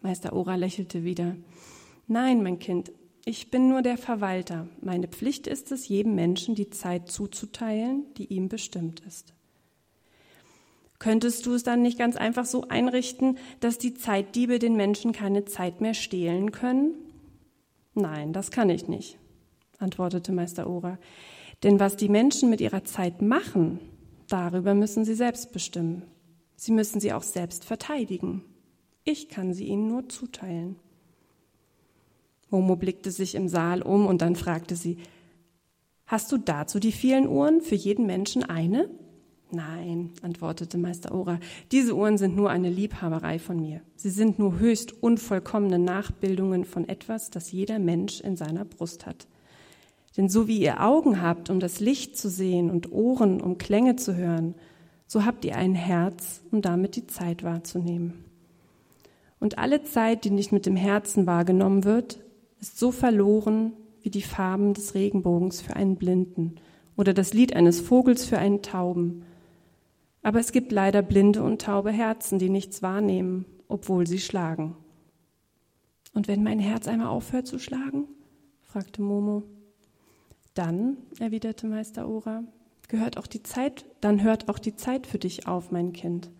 Meister 0.02 0.32
Ora 0.32 0.54
lächelte 0.54 1.04
wieder. 1.04 1.36
Nein, 2.06 2.42
mein 2.42 2.58
Kind, 2.58 2.92
ich 3.24 3.50
bin 3.50 3.68
nur 3.68 3.82
der 3.82 3.98
Verwalter. 3.98 4.66
Meine 4.80 5.08
Pflicht 5.08 5.46
ist 5.46 5.72
es, 5.72 5.88
jedem 5.88 6.14
Menschen 6.14 6.54
die 6.54 6.70
Zeit 6.70 7.10
zuzuteilen, 7.10 8.04
die 8.16 8.26
ihm 8.26 8.48
bestimmt 8.48 9.00
ist. 9.06 9.34
Könntest 10.98 11.46
du 11.46 11.54
es 11.54 11.62
dann 11.62 11.82
nicht 11.82 11.98
ganz 11.98 12.16
einfach 12.16 12.44
so 12.44 12.68
einrichten, 12.68 13.38
dass 13.60 13.78
die 13.78 13.94
Zeitdiebe 13.94 14.58
den 14.58 14.76
Menschen 14.76 15.12
keine 15.12 15.44
Zeit 15.44 15.80
mehr 15.80 15.94
stehlen 15.94 16.52
können? 16.52 16.94
Nein, 17.94 18.32
das 18.32 18.50
kann 18.50 18.68
ich 18.68 18.88
nicht, 18.88 19.18
antwortete 19.78 20.32
Meister 20.32 20.68
Ora. 20.68 20.98
Denn 21.62 21.80
was 21.80 21.96
die 21.96 22.08
Menschen 22.08 22.50
mit 22.50 22.60
ihrer 22.60 22.84
Zeit 22.84 23.22
machen, 23.22 23.80
darüber 24.28 24.74
müssen 24.74 25.04
sie 25.04 25.14
selbst 25.14 25.52
bestimmen. 25.52 26.02
Sie 26.56 26.72
müssen 26.72 27.00
sie 27.00 27.12
auch 27.12 27.22
selbst 27.22 27.64
verteidigen. 27.64 28.44
Ich 29.04 29.28
kann 29.28 29.54
sie 29.54 29.66
ihnen 29.66 29.88
nur 29.88 30.08
zuteilen. 30.08 30.76
Momo 32.50 32.76
blickte 32.76 33.10
sich 33.10 33.34
im 33.34 33.48
Saal 33.48 33.82
um 33.82 34.06
und 34.06 34.22
dann 34.22 34.36
fragte 34.36 34.76
sie, 34.76 34.98
Hast 36.06 36.32
du 36.32 36.38
dazu 36.38 36.80
die 36.80 36.92
vielen 36.92 37.28
Uhren, 37.28 37.60
für 37.60 37.76
jeden 37.76 38.06
Menschen 38.06 38.42
eine? 38.42 38.90
Nein, 39.52 40.10
antwortete 40.22 40.78
Meister 40.78 41.12
Ora, 41.12 41.40
diese 41.72 41.94
Uhren 41.96 42.18
sind 42.18 42.36
nur 42.36 42.50
eine 42.50 42.70
Liebhaberei 42.70 43.38
von 43.38 43.60
mir. 43.60 43.80
Sie 43.96 44.10
sind 44.10 44.38
nur 44.38 44.58
höchst 44.58 45.02
unvollkommene 45.02 45.78
Nachbildungen 45.78 46.64
von 46.64 46.88
etwas, 46.88 47.30
das 47.30 47.50
jeder 47.50 47.78
Mensch 47.78 48.20
in 48.20 48.36
seiner 48.36 48.64
Brust 48.64 49.06
hat. 49.06 49.26
Denn 50.16 50.28
so 50.28 50.48
wie 50.48 50.60
ihr 50.60 50.82
Augen 50.82 51.20
habt, 51.22 51.50
um 51.50 51.60
das 51.60 51.80
Licht 51.80 52.16
zu 52.16 52.28
sehen 52.28 52.70
und 52.70 52.92
Ohren, 52.92 53.40
um 53.40 53.58
Klänge 53.58 53.96
zu 53.96 54.16
hören, 54.16 54.54
so 55.06 55.24
habt 55.24 55.44
ihr 55.44 55.56
ein 55.56 55.74
Herz, 55.74 56.42
um 56.50 56.62
damit 56.62 56.94
die 56.96 57.06
Zeit 57.06 57.42
wahrzunehmen. 57.42 58.24
Und 59.40 59.58
alle 59.58 59.82
Zeit, 59.82 60.24
die 60.24 60.30
nicht 60.30 60.52
mit 60.52 60.66
dem 60.66 60.76
Herzen 60.76 61.26
wahrgenommen 61.26 61.84
wird, 61.84 62.20
ist 62.60 62.78
so 62.78 62.92
verloren 62.92 63.72
wie 64.02 64.10
die 64.10 64.22
Farben 64.22 64.74
des 64.74 64.94
Regenbogens 64.94 65.60
für 65.60 65.74
einen 65.74 65.96
Blinden 65.96 66.56
oder 66.96 67.14
das 67.14 67.32
Lied 67.32 67.56
eines 67.56 67.80
Vogels 67.80 68.24
für 68.24 68.38
einen 68.38 68.62
Tauben 68.62 69.24
aber 70.22 70.40
es 70.40 70.52
gibt 70.52 70.72
leider 70.72 71.02
blinde 71.02 71.42
und 71.42 71.62
taube 71.62 71.90
Herzen, 71.90 72.38
die 72.38 72.50
nichts 72.50 72.82
wahrnehmen, 72.82 73.46
obwohl 73.68 74.06
sie 74.06 74.18
schlagen. 74.18 74.76
Und 76.12 76.28
wenn 76.28 76.42
mein 76.42 76.58
Herz 76.58 76.88
einmal 76.88 77.08
aufhört 77.08 77.46
zu 77.46 77.58
schlagen? 77.58 78.08
fragte 78.62 79.02
Momo. 79.02 79.42
Dann, 80.54 80.98
erwiderte 81.18 81.66
Meister 81.66 82.08
Ora, 82.08 82.44
gehört 82.88 83.16
auch 83.16 83.26
die 83.26 83.42
Zeit, 83.42 83.86
dann 84.00 84.22
hört 84.22 84.48
auch 84.48 84.58
die 84.58 84.76
Zeit 84.76 85.06
für 85.06 85.18
dich 85.18 85.46
auf, 85.46 85.70
mein 85.70 85.92
Kind. 85.92 86.30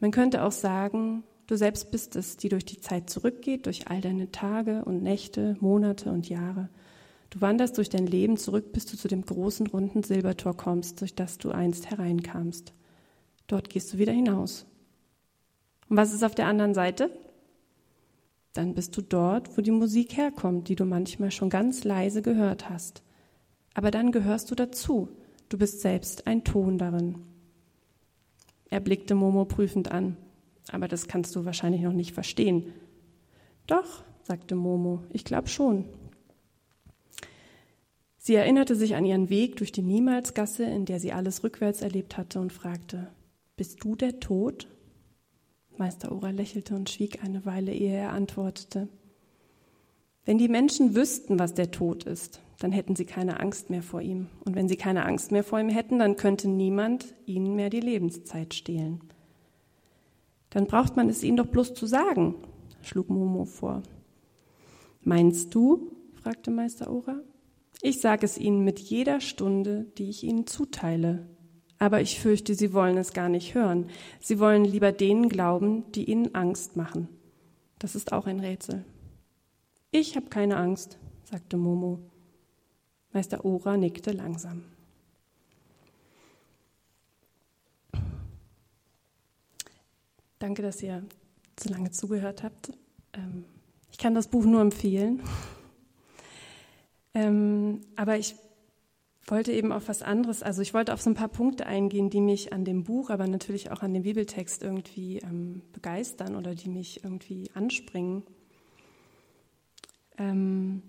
Man 0.00 0.10
könnte 0.10 0.42
auch 0.42 0.52
sagen, 0.52 1.22
du 1.48 1.56
selbst 1.56 1.90
bist 1.90 2.14
es, 2.14 2.36
die 2.36 2.48
durch 2.48 2.64
die 2.64 2.80
Zeit 2.80 3.10
zurückgeht, 3.10 3.66
durch 3.66 3.88
all 3.88 4.00
deine 4.00 4.30
Tage 4.30 4.84
und 4.84 5.02
Nächte, 5.02 5.56
Monate 5.58 6.12
und 6.12 6.28
Jahre. 6.28 6.68
Du 7.30 7.40
wanderst 7.40 7.76
durch 7.76 7.88
dein 7.88 8.06
Leben 8.06 8.36
zurück, 8.36 8.72
bis 8.72 8.86
du 8.86 8.96
zu 8.96 9.08
dem 9.08 9.24
großen 9.24 9.66
runden 9.66 10.02
Silbertor 10.02 10.56
kommst, 10.56 11.00
durch 11.00 11.14
das 11.14 11.38
du 11.38 11.50
einst 11.50 11.90
hereinkamst. 11.90 12.72
Dort 13.48 13.68
gehst 13.68 13.92
du 13.92 13.98
wieder 13.98 14.12
hinaus. 14.12 14.66
Und 15.88 15.96
was 15.96 16.14
ist 16.14 16.22
auf 16.22 16.34
der 16.34 16.46
anderen 16.46 16.74
Seite? 16.74 17.10
Dann 18.52 18.74
bist 18.74 18.96
du 18.96 19.02
dort, 19.02 19.56
wo 19.56 19.62
die 19.62 19.70
Musik 19.70 20.16
herkommt, 20.16 20.68
die 20.68 20.76
du 20.76 20.84
manchmal 20.84 21.30
schon 21.30 21.50
ganz 21.50 21.84
leise 21.84 22.22
gehört 22.22 22.70
hast. 22.70 23.02
Aber 23.74 23.90
dann 23.90 24.12
gehörst 24.12 24.50
du 24.50 24.54
dazu. 24.54 25.08
Du 25.48 25.58
bist 25.58 25.80
selbst 25.80 26.26
ein 26.26 26.44
Ton 26.44 26.78
darin. 26.78 27.16
Er 28.70 28.80
blickte 28.80 29.14
Momo 29.14 29.44
prüfend 29.44 29.90
an. 29.90 30.16
Aber 30.70 30.88
das 30.88 31.08
kannst 31.08 31.34
du 31.34 31.44
wahrscheinlich 31.44 31.82
noch 31.82 31.92
nicht 31.92 32.12
verstehen. 32.12 32.72
Doch, 33.66 34.02
sagte 34.22 34.54
Momo, 34.54 35.02
ich 35.10 35.24
glaube 35.24 35.48
schon. 35.48 35.84
Sie 38.16 38.34
erinnerte 38.34 38.76
sich 38.76 38.94
an 38.94 39.06
ihren 39.06 39.30
Weg 39.30 39.56
durch 39.56 39.72
die 39.72 39.82
Niemalsgasse, 39.82 40.64
in 40.64 40.84
der 40.84 41.00
sie 41.00 41.12
alles 41.12 41.42
rückwärts 41.44 41.80
erlebt 41.80 42.18
hatte, 42.18 42.40
und 42.40 42.52
fragte, 42.52 43.08
bist 43.56 43.82
du 43.82 43.96
der 43.96 44.20
Tod? 44.20 44.68
Meister 45.78 46.12
Ora 46.12 46.30
lächelte 46.30 46.74
und 46.74 46.90
schwieg 46.90 47.24
eine 47.24 47.46
Weile, 47.46 47.72
ehe 47.72 47.94
er 47.94 48.12
antwortete. 48.12 48.88
Wenn 50.24 50.36
die 50.36 50.48
Menschen 50.48 50.94
wüssten, 50.94 51.38
was 51.38 51.54
der 51.54 51.70
Tod 51.70 52.04
ist, 52.04 52.42
dann 52.58 52.72
hätten 52.72 52.96
sie 52.96 53.06
keine 53.06 53.40
Angst 53.40 53.70
mehr 53.70 53.82
vor 53.82 54.02
ihm. 54.02 54.26
Und 54.44 54.56
wenn 54.56 54.68
sie 54.68 54.76
keine 54.76 55.06
Angst 55.06 55.32
mehr 55.32 55.44
vor 55.44 55.58
ihm 55.58 55.70
hätten, 55.70 55.98
dann 55.98 56.16
könnte 56.16 56.48
niemand 56.48 57.14
ihnen 57.24 57.54
mehr 57.56 57.70
die 57.70 57.80
Lebenszeit 57.80 58.52
stehlen. 58.52 59.00
Dann 60.50 60.66
braucht 60.66 60.96
man 60.96 61.08
es 61.08 61.22
ihnen 61.22 61.36
doch 61.36 61.46
bloß 61.46 61.74
zu 61.74 61.86
sagen, 61.86 62.34
schlug 62.82 63.10
Momo 63.10 63.44
vor. 63.44 63.82
Meinst 65.02 65.54
du? 65.54 65.92
fragte 66.14 66.50
Meister 66.50 66.90
Ora. 66.90 67.20
Ich 67.80 68.00
sage 68.00 68.26
es 68.26 68.38
ihnen 68.38 68.64
mit 68.64 68.80
jeder 68.80 69.20
Stunde, 69.20 69.86
die 69.98 70.08
ich 70.10 70.24
ihnen 70.24 70.46
zuteile, 70.46 71.28
aber 71.78 72.00
ich 72.00 72.18
fürchte, 72.18 72.54
sie 72.54 72.72
wollen 72.72 72.96
es 72.96 73.12
gar 73.12 73.28
nicht 73.28 73.54
hören. 73.54 73.86
Sie 74.20 74.40
wollen 74.40 74.64
lieber 74.64 74.90
denen 74.90 75.28
glauben, 75.28 75.84
die 75.92 76.10
ihnen 76.10 76.34
Angst 76.34 76.76
machen. 76.76 77.08
Das 77.78 77.94
ist 77.94 78.12
auch 78.12 78.26
ein 78.26 78.40
Rätsel. 78.40 78.84
Ich 79.92 80.16
habe 80.16 80.26
keine 80.26 80.56
Angst, 80.56 80.98
sagte 81.24 81.56
Momo. 81.56 82.00
Meister 83.12 83.44
Ora 83.44 83.76
nickte 83.76 84.10
langsam. 84.10 84.64
Danke, 90.38 90.62
dass 90.62 90.82
ihr 90.82 91.04
so 91.58 91.68
lange 91.70 91.90
zugehört 91.90 92.42
habt. 92.42 92.72
Ähm, 93.12 93.44
ich 93.90 93.98
kann 93.98 94.14
das 94.14 94.28
Buch 94.28 94.44
nur 94.44 94.60
empfehlen. 94.60 95.20
Ähm, 97.14 97.80
aber 97.96 98.18
ich 98.18 98.36
wollte 99.26 99.52
eben 99.52 99.72
auf 99.72 99.88
was 99.88 100.02
anderes, 100.02 100.42
also 100.42 100.62
ich 100.62 100.74
wollte 100.74 100.94
auf 100.94 101.02
so 101.02 101.10
ein 101.10 101.14
paar 101.14 101.28
Punkte 101.28 101.66
eingehen, 101.66 102.08
die 102.08 102.20
mich 102.20 102.52
an 102.52 102.64
dem 102.64 102.84
Buch, 102.84 103.10
aber 103.10 103.26
natürlich 103.26 103.70
auch 103.70 103.82
an 103.82 103.92
dem 103.92 104.04
Bibeltext 104.04 104.62
irgendwie 104.62 105.18
ähm, 105.18 105.62
begeistern 105.72 106.36
oder 106.36 106.54
die 106.54 106.68
mich 106.68 107.02
irgendwie 107.02 107.50
anspringen. 107.54 108.22
Ein 110.20 110.82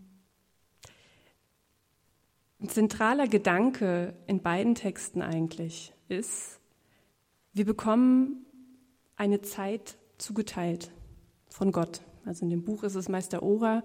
zentraler 2.68 3.28
Gedanke 3.28 4.16
in 4.26 4.42
beiden 4.42 4.74
Texten 4.74 5.22
eigentlich 5.22 5.94
ist, 6.08 6.60
wir 7.54 7.66
bekommen 7.66 8.48
eine 9.20 9.42
Zeit 9.42 9.98
zugeteilt 10.18 10.90
von 11.50 11.72
Gott. 11.72 12.02
Also 12.26 12.44
in 12.46 12.50
dem 12.50 12.64
Buch 12.64 12.84
ist 12.84 12.96
es 12.96 13.10
Meister 13.10 13.44
Ora, 13.44 13.84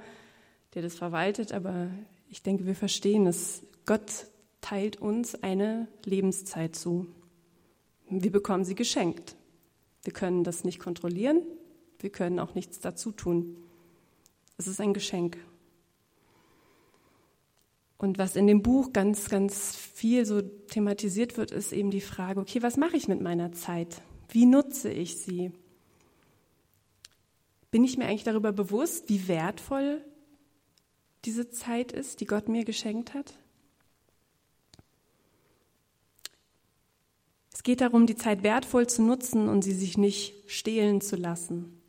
der 0.75 0.83
das 0.83 0.95
verwaltet, 0.95 1.53
aber 1.53 1.89
ich 2.31 2.43
denke, 2.43 2.67
wir 2.67 2.75
verstehen 2.75 3.27
es. 3.27 3.63
Gott 3.85 4.29
teilt 4.61 5.01
uns 5.01 5.35
eine 5.43 5.89
Lebenszeit 6.05 6.75
zu. 6.75 7.07
Wir 8.09 8.31
bekommen 8.31 8.65
sie 8.65 8.75
geschenkt. 8.75 9.37
Wir 10.05 10.13
können 10.13 10.45
das 10.45 10.65
nicht 10.65 10.79
kontrollieren, 10.79 11.43
wir 11.99 12.11
können 12.11 12.39
auch 12.39 12.55
nichts 12.55 12.81
dazu 12.81 13.11
tun. 13.11 13.57
Es 14.57 14.67
ist 14.67 14.81
ein 14.81 14.95
Geschenk. 14.95 15.39
Und 17.97 18.19
was 18.19 18.37
in 18.37 18.47
dem 18.47 18.63
Buch 18.63 18.93
ganz, 18.93 19.29
ganz 19.31 19.75
viel 19.75 20.27
so 20.27 20.43
thematisiert 20.43 21.39
wird, 21.39 21.51
ist 21.51 21.73
eben 21.73 21.91
die 21.91 22.03
Frage, 22.03 22.41
okay, 22.41 22.63
was 22.63 22.77
mache 22.77 22.97
ich 22.97 23.09
mit 23.09 23.23
meiner 23.23 23.53
Zeit? 23.53 24.03
Wie 24.35 24.47
nutze 24.47 24.91
ich 24.91 25.19
sie? 25.19 25.53
Bin 27.71 27.85
ich 27.85 27.97
mir 27.97 28.07
eigentlich 28.07 28.25
darüber 28.25 28.51
bewusst, 28.51 29.09
wie 29.09 29.29
wertvoll 29.29 30.05
diese 31.25 31.51
Zeit 31.51 31.93
ist, 31.93 32.21
die 32.21 32.27
Gott 32.27 32.49
mir 32.49 32.65
geschenkt 32.65 33.15
hat? 33.15 33.39
Es 37.53 37.63
geht 37.63 37.81
darum, 37.81 38.09
die 38.09 38.17
Zeit 38.17 38.43
wertvoll 38.43 38.89
zu 38.89 39.03
nutzen 39.03 39.49
und 39.49 39.63
sie 39.63 39.73
sich 39.73 39.97
nicht 39.97 40.35
stehlen 40.51 41.01
zu 41.01 41.15
lassen. 41.15 41.81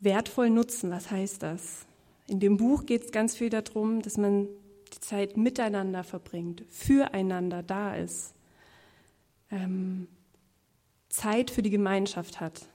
Wertvoll 0.00 0.50
nutzen, 0.50 0.90
was 0.90 1.12
heißt 1.12 1.40
das? 1.44 1.86
In 2.26 2.40
dem 2.40 2.56
Buch 2.56 2.84
geht 2.84 3.04
es 3.04 3.12
ganz 3.12 3.36
viel 3.36 3.48
darum, 3.48 4.02
dass 4.02 4.16
man 4.16 4.48
die 4.92 4.98
Zeit 4.98 5.36
miteinander 5.36 6.02
verbringt, 6.02 6.64
füreinander 6.68 7.62
da 7.62 7.94
ist, 7.94 8.34
ähm, 9.50 10.08
Zeit 11.08 11.50
für 11.50 11.62
die 11.62 11.70
Gemeinschaft 11.70 12.40
hat. 12.40 12.66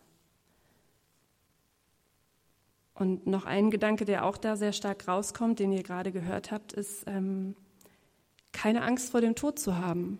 Und 2.93 3.27
noch 3.27 3.45
ein 3.45 3.71
Gedanke, 3.71 4.05
der 4.05 4.25
auch 4.25 4.37
da 4.37 4.55
sehr 4.55 4.71
stark 4.71 5.07
rauskommt, 5.07 5.59
den 5.59 5.71
ihr 5.71 5.83
gerade 5.83 6.11
gehört 6.11 6.51
habt, 6.51 6.71
ist, 6.73 7.03
ähm, 7.07 7.55
keine 8.53 8.83
Angst 8.83 9.11
vor 9.11 9.19
dem 9.19 9.35
Tod 9.35 9.59
zu 9.59 9.77
haben, 9.77 10.17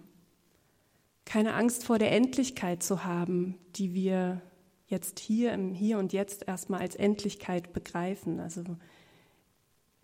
keine 1.24 1.54
Angst 1.54 1.86
vor 1.86 1.98
der 2.00 2.12
Endlichkeit 2.12 2.84
zu 2.84 3.06
haben, 3.06 3.58
die 3.76 3.94
wir 3.94 4.42
jetzt 4.88 5.20
hier 5.20 5.54
im 5.54 5.74
Hier 5.74 5.98
und 5.98 6.12
Jetzt 6.12 6.48
erstmal 6.48 6.82
als 6.82 6.96
Endlichkeit 6.96 7.72
begreifen. 7.72 8.42
Also 8.42 8.64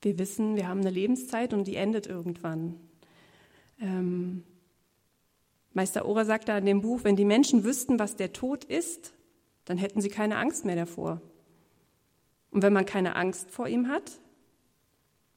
wir 0.02 0.18
wissen, 0.18 0.56
wir 0.56 0.68
haben 0.68 0.80
eine 0.80 0.90
Lebenszeit 0.90 1.54
und 1.54 1.66
die 1.66 1.76
endet 1.76 2.08
irgendwann. 2.08 2.80
Ähm, 3.80 4.44
Meister 5.74 6.06
Ora 6.06 6.26
sagt 6.26 6.50
da 6.50 6.58
in 6.58 6.66
dem 6.66 6.82
Buch, 6.82 7.04
wenn 7.04 7.16
die 7.16 7.26
Menschen 7.26 7.64
wüssten, 7.64 8.00
was 8.00 8.16
der 8.16 8.34
Tod 8.34 8.66
ist, 8.66 9.14
dann 9.66 9.78
hätten 9.78 10.02
sie 10.02 10.10
keine 10.10 10.38
Angst 10.38 10.66
mehr 10.66 10.76
davor. 10.76 11.22
Und 12.52 12.62
wenn 12.62 12.74
man 12.74 12.86
keine 12.86 13.16
Angst 13.16 13.50
vor 13.50 13.68
ihm 13.68 13.88
hat, 13.88 14.20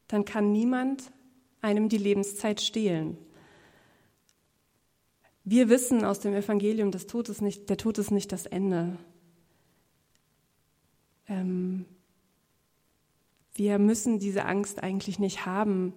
dann 0.09 0.25
kann 0.25 0.50
niemand 0.50 1.12
einem 1.61 1.88
die 1.88 1.99
Lebenszeit 1.99 2.61
stehlen. 2.61 3.17
Wir 5.45 5.69
wissen 5.69 6.05
aus 6.05 6.21
dem 6.21 6.35
Evangelium, 6.35 6.91
das 6.91 7.07
Tod 7.07 7.29
ist 7.29 7.43
nicht, 7.43 7.69
der 7.69 7.76
Tod 7.76 7.99
ist 7.99 8.11
nicht 8.11 8.33
das 8.33 8.47
Ende. 8.47 8.97
Ähm, 11.29 11.85
wir 13.55 13.79
müssen 13.79 14.19
diese 14.19 14.47
Angst 14.47 14.83
eigentlich 14.83 15.19
nicht 15.19 15.47
haben, 15.47 15.93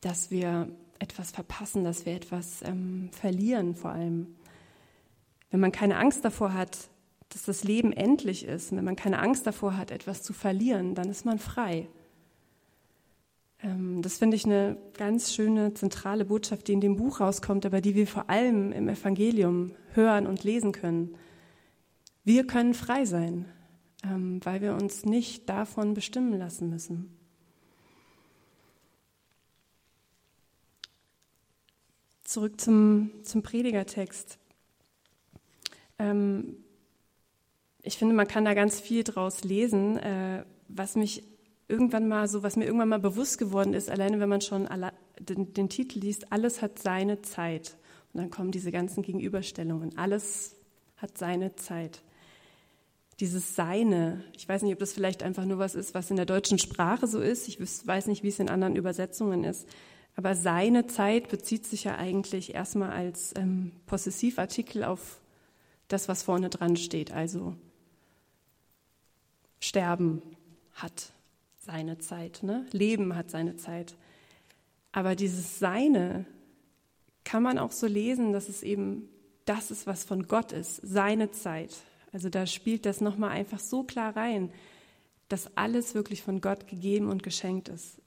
dass 0.00 0.30
wir 0.30 0.68
etwas 1.04 1.30
verpassen, 1.30 1.84
dass 1.84 2.06
wir 2.06 2.14
etwas 2.14 2.62
ähm, 2.62 3.10
verlieren 3.12 3.74
vor 3.74 3.90
allem. 3.90 4.34
Wenn 5.50 5.60
man 5.60 5.70
keine 5.70 5.98
Angst 5.98 6.24
davor 6.24 6.54
hat, 6.54 6.88
dass 7.28 7.44
das 7.44 7.62
Leben 7.62 7.92
endlich 7.92 8.44
ist, 8.44 8.74
wenn 8.74 8.84
man 8.84 8.96
keine 8.96 9.18
Angst 9.18 9.46
davor 9.46 9.76
hat, 9.76 9.90
etwas 9.90 10.22
zu 10.22 10.32
verlieren, 10.32 10.94
dann 10.94 11.08
ist 11.10 11.24
man 11.24 11.38
frei. 11.38 11.88
Ähm, 13.62 14.02
das 14.02 14.18
finde 14.18 14.36
ich 14.36 14.44
eine 14.44 14.76
ganz 14.96 15.32
schöne 15.32 15.74
zentrale 15.74 16.24
Botschaft, 16.24 16.68
die 16.68 16.72
in 16.72 16.80
dem 16.80 16.96
Buch 16.96 17.20
rauskommt, 17.20 17.66
aber 17.66 17.80
die 17.80 17.94
wir 17.94 18.06
vor 18.06 18.30
allem 18.30 18.72
im 18.72 18.88
Evangelium 18.88 19.72
hören 19.92 20.26
und 20.26 20.44
lesen 20.44 20.72
können. 20.72 21.16
Wir 22.24 22.46
können 22.46 22.74
frei 22.74 23.04
sein, 23.04 23.44
ähm, 24.04 24.40
weil 24.44 24.62
wir 24.62 24.74
uns 24.74 25.04
nicht 25.04 25.48
davon 25.48 25.94
bestimmen 25.94 26.38
lassen 26.38 26.70
müssen. 26.70 27.23
Zurück 32.34 32.60
zum, 32.60 33.12
zum 33.22 33.44
Predigertext. 33.44 34.40
Ähm, 36.00 36.56
ich 37.80 37.96
finde, 37.96 38.12
man 38.12 38.26
kann 38.26 38.44
da 38.44 38.54
ganz 38.54 38.80
viel 38.80 39.04
draus 39.04 39.44
lesen, 39.44 39.98
äh, 39.98 40.44
was 40.66 40.96
mich 40.96 41.22
irgendwann 41.68 42.08
mal 42.08 42.26
so, 42.26 42.42
was 42.42 42.56
mir 42.56 42.64
irgendwann 42.64 42.88
mal 42.88 42.98
bewusst 42.98 43.38
geworden 43.38 43.72
ist, 43.72 43.88
alleine 43.88 44.18
wenn 44.18 44.28
man 44.28 44.40
schon 44.40 44.66
alle, 44.66 44.92
den, 45.20 45.54
den, 45.54 45.68
Titel 45.68 46.00
liest, 46.00 46.32
alles 46.32 46.60
hat 46.60 46.80
seine 46.80 47.22
Zeit. 47.22 47.76
Und 48.12 48.20
dann 48.20 48.30
kommen 48.30 48.50
diese 48.50 48.72
ganzen 48.72 49.04
Gegenüberstellungen. 49.04 49.96
Alles 49.96 50.56
hat 50.96 51.16
seine 51.16 51.54
Zeit. 51.54 52.02
Dieses 53.20 53.54
Seine, 53.54 54.24
ich 54.36 54.48
weiß 54.48 54.62
nicht, 54.62 54.72
ob 54.72 54.80
das 54.80 54.92
vielleicht 54.92 55.22
einfach 55.22 55.44
nur 55.44 55.60
was 55.60 55.76
ist, 55.76 55.94
was 55.94 56.10
in 56.10 56.16
der 56.16 56.26
deutschen 56.26 56.58
Sprache 56.58 57.06
so 57.06 57.20
ist. 57.20 57.46
Ich 57.46 57.60
weiß 57.60 58.08
nicht, 58.08 58.24
wie 58.24 58.28
es 58.28 58.40
in 58.40 58.48
anderen 58.48 58.74
Übersetzungen 58.74 59.44
ist. 59.44 59.68
Aber 60.16 60.34
seine 60.34 60.86
Zeit 60.86 61.28
bezieht 61.28 61.66
sich 61.66 61.84
ja 61.84 61.96
eigentlich 61.96 62.54
erstmal 62.54 62.90
als 62.90 63.34
ähm, 63.36 63.72
Possessivartikel 63.86 64.84
auf 64.84 65.20
das, 65.88 66.08
was 66.08 66.22
vorne 66.22 66.50
dran 66.50 66.76
steht. 66.76 67.10
Also 67.10 67.56
Sterben 69.60 70.22
hat 70.74 71.12
seine 71.58 71.98
Zeit, 71.98 72.42
ne? 72.42 72.66
Leben 72.70 73.16
hat 73.16 73.30
seine 73.30 73.56
Zeit. 73.56 73.96
Aber 74.92 75.16
dieses 75.16 75.58
Seine 75.58 76.26
kann 77.24 77.42
man 77.42 77.58
auch 77.58 77.72
so 77.72 77.86
lesen, 77.86 78.32
dass 78.32 78.48
es 78.48 78.62
eben 78.62 79.08
das 79.46 79.70
ist, 79.70 79.86
was 79.86 80.04
von 80.04 80.28
Gott 80.28 80.52
ist, 80.52 80.80
seine 80.82 81.30
Zeit. 81.32 81.70
Also 82.12 82.28
da 82.28 82.46
spielt 82.46 82.86
das 82.86 83.00
nochmal 83.00 83.30
einfach 83.30 83.58
so 83.58 83.82
klar 83.82 84.14
rein, 84.16 84.52
dass 85.28 85.56
alles 85.56 85.94
wirklich 85.94 86.22
von 86.22 86.40
Gott 86.40 86.68
gegeben 86.68 87.08
und 87.08 87.22
geschenkt 87.22 87.68
ist. 87.68 88.00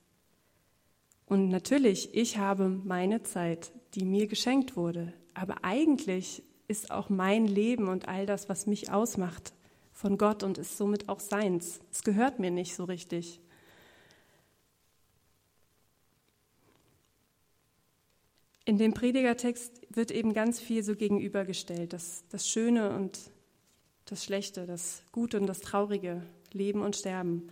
Und 1.27 1.49
natürlich, 1.49 2.15
ich 2.15 2.37
habe 2.37 2.69
meine 2.69 3.21
Zeit, 3.21 3.71
die 3.95 4.05
mir 4.05 4.27
geschenkt 4.27 4.77
wurde. 4.77 5.13
Aber 5.33 5.63
eigentlich 5.63 6.41
ist 6.67 6.89
auch 6.89 7.09
mein 7.09 7.45
Leben 7.45 7.89
und 7.89 8.07
all 8.07 8.25
das, 8.25 8.49
was 8.49 8.65
mich 8.65 8.91
ausmacht, 8.91 9.53
von 9.91 10.17
Gott 10.17 10.43
und 10.43 10.57
ist 10.57 10.77
somit 10.77 11.09
auch 11.09 11.19
seins. 11.19 11.79
Es 11.91 12.03
gehört 12.03 12.39
mir 12.39 12.51
nicht 12.51 12.75
so 12.75 12.85
richtig. 12.85 13.41
In 18.63 18.77
dem 18.77 18.93
Predigertext 18.93 19.81
wird 19.89 20.11
eben 20.11 20.33
ganz 20.33 20.59
viel 20.59 20.83
so 20.83 20.95
gegenübergestellt, 20.95 21.93
das, 21.93 22.23
das 22.29 22.47
Schöne 22.47 22.95
und 22.95 23.19
das 24.05 24.23
Schlechte, 24.23 24.65
das 24.65 25.03
Gute 25.11 25.39
und 25.39 25.47
das 25.47 25.59
Traurige, 25.59 26.21
Leben 26.51 26.81
und 26.81 26.95
Sterben. 26.95 27.49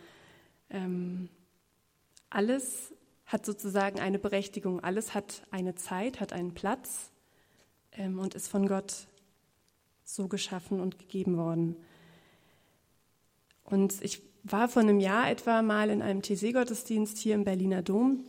Ähm, 0.69 1.29
alles 2.29 2.93
hat 3.25 3.45
sozusagen 3.45 3.99
eine 3.99 4.19
Berechtigung, 4.19 4.83
alles 4.83 5.13
hat 5.13 5.43
eine 5.51 5.75
Zeit, 5.75 6.19
hat 6.19 6.31
einen 6.31 6.53
Platz 6.53 7.09
ähm, 7.93 8.19
und 8.19 8.35
ist 8.35 8.47
von 8.47 8.67
Gott 8.67 9.07
so 10.03 10.27
geschaffen 10.27 10.79
und 10.79 10.99
gegeben 10.99 11.38
worden. 11.38 11.75
Und 13.63 14.01
ich 14.01 14.21
war 14.43 14.69
vor 14.69 14.83
einem 14.83 14.99
Jahr 14.99 15.29
etwa 15.29 15.63
mal 15.63 15.89
in 15.89 16.03
einem 16.03 16.21
TC-Gottesdienst 16.21 17.17
hier 17.17 17.33
im 17.33 17.43
Berliner 17.43 17.81
Dom, 17.81 18.23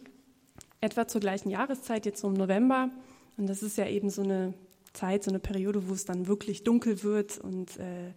etwa 0.81 1.07
zur 1.07 1.21
gleichen 1.21 1.51
Jahreszeit, 1.51 2.07
jetzt 2.07 2.21
so 2.21 2.29
im 2.29 2.35
November. 2.35 2.91
Und 3.37 3.49
das 3.49 3.63
ist 3.63 3.77
ja 3.77 3.87
eben 3.87 4.09
so 4.09 4.23
eine 4.23 4.55
Zeit, 4.95 5.25
so 5.25 5.31
eine 5.31 5.39
Periode, 5.39 5.89
wo 5.89 5.93
es 5.93 6.07
dann 6.07 6.27
wirklich 6.27 6.65
dunkel 6.65 7.03
wird 7.03 7.37
und 7.37 7.77
äh, 7.77 8.13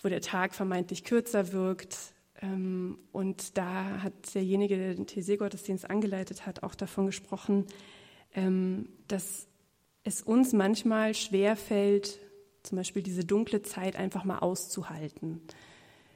wo 0.00 0.08
der 0.08 0.20
Tag 0.20 0.54
vermeintlich 0.54 1.02
kürzer 1.02 1.52
wirkt. 1.52 1.96
Ähm, 2.42 2.98
und 3.12 3.56
da 3.56 4.02
hat 4.02 4.34
derjenige, 4.34 4.76
der 4.76 4.94
den 4.94 5.06
TC-Gottesdienst 5.06 5.88
angeleitet 5.88 6.44
hat, 6.44 6.62
auch 6.62 6.74
davon 6.74 7.06
gesprochen, 7.06 7.66
ähm, 8.34 8.88
dass 9.08 9.46
es 10.04 10.22
uns 10.22 10.52
manchmal 10.52 11.14
schwer 11.14 11.56
fällt, 11.56 12.18
zum 12.62 12.76
Beispiel 12.76 13.02
diese 13.02 13.24
dunkle 13.24 13.62
Zeit 13.62 13.96
einfach 13.96 14.24
mal 14.24 14.40
auszuhalten. 14.40 15.40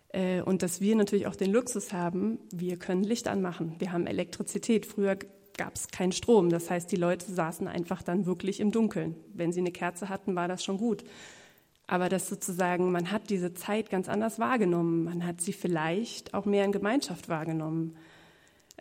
Äh, 0.09 0.43
und 0.43 0.63
dass 0.63 0.81
wir 0.81 0.97
natürlich 0.97 1.27
auch 1.27 1.37
den 1.37 1.53
Luxus 1.53 1.93
haben, 1.93 2.39
wir 2.53 2.79
können 2.79 3.05
Licht 3.05 3.29
anmachen. 3.29 3.77
Wir 3.79 3.93
haben 3.93 4.07
Elektrizität. 4.07 4.87
Früher 4.87 5.17
gab 5.57 5.77
es 5.77 5.89
keinen 5.89 6.13
Strom. 6.13 6.51
Das 6.51 6.71
heißt, 6.71 6.91
die 6.91 6.97
Leute 6.97 7.31
saßen 7.31 7.69
einfach 7.69 8.03
dann 8.03 8.27
wirklich 8.27 8.61
im 8.61 8.73
Dunkeln. 8.73 9.15
Wenn 9.33 9.53
sie 9.53 9.61
eine 9.61 9.73
Kerze 9.73 10.09
hatten, 10.09 10.35
war 10.35 10.49
das 10.49 10.65
schon 10.65 10.79
gut. 10.79 11.05
Aber 11.87 12.09
das 12.09 12.29
sozusagen, 12.29 12.91
man 12.91 13.13
hat 13.13 13.31
diese 13.31 13.55
Zeit 13.55 13.91
ganz 13.91 14.09
anders 14.09 14.39
wahrgenommen. 14.39 15.05
Man 15.05 15.25
hat 15.25 15.41
sie 15.41 15.53
vielleicht 15.53 16.35
auch 16.35 16.45
mehr 16.45 16.65
in 16.65 16.73
Gemeinschaft 16.73 17.29
wahrgenommen. 17.29 17.97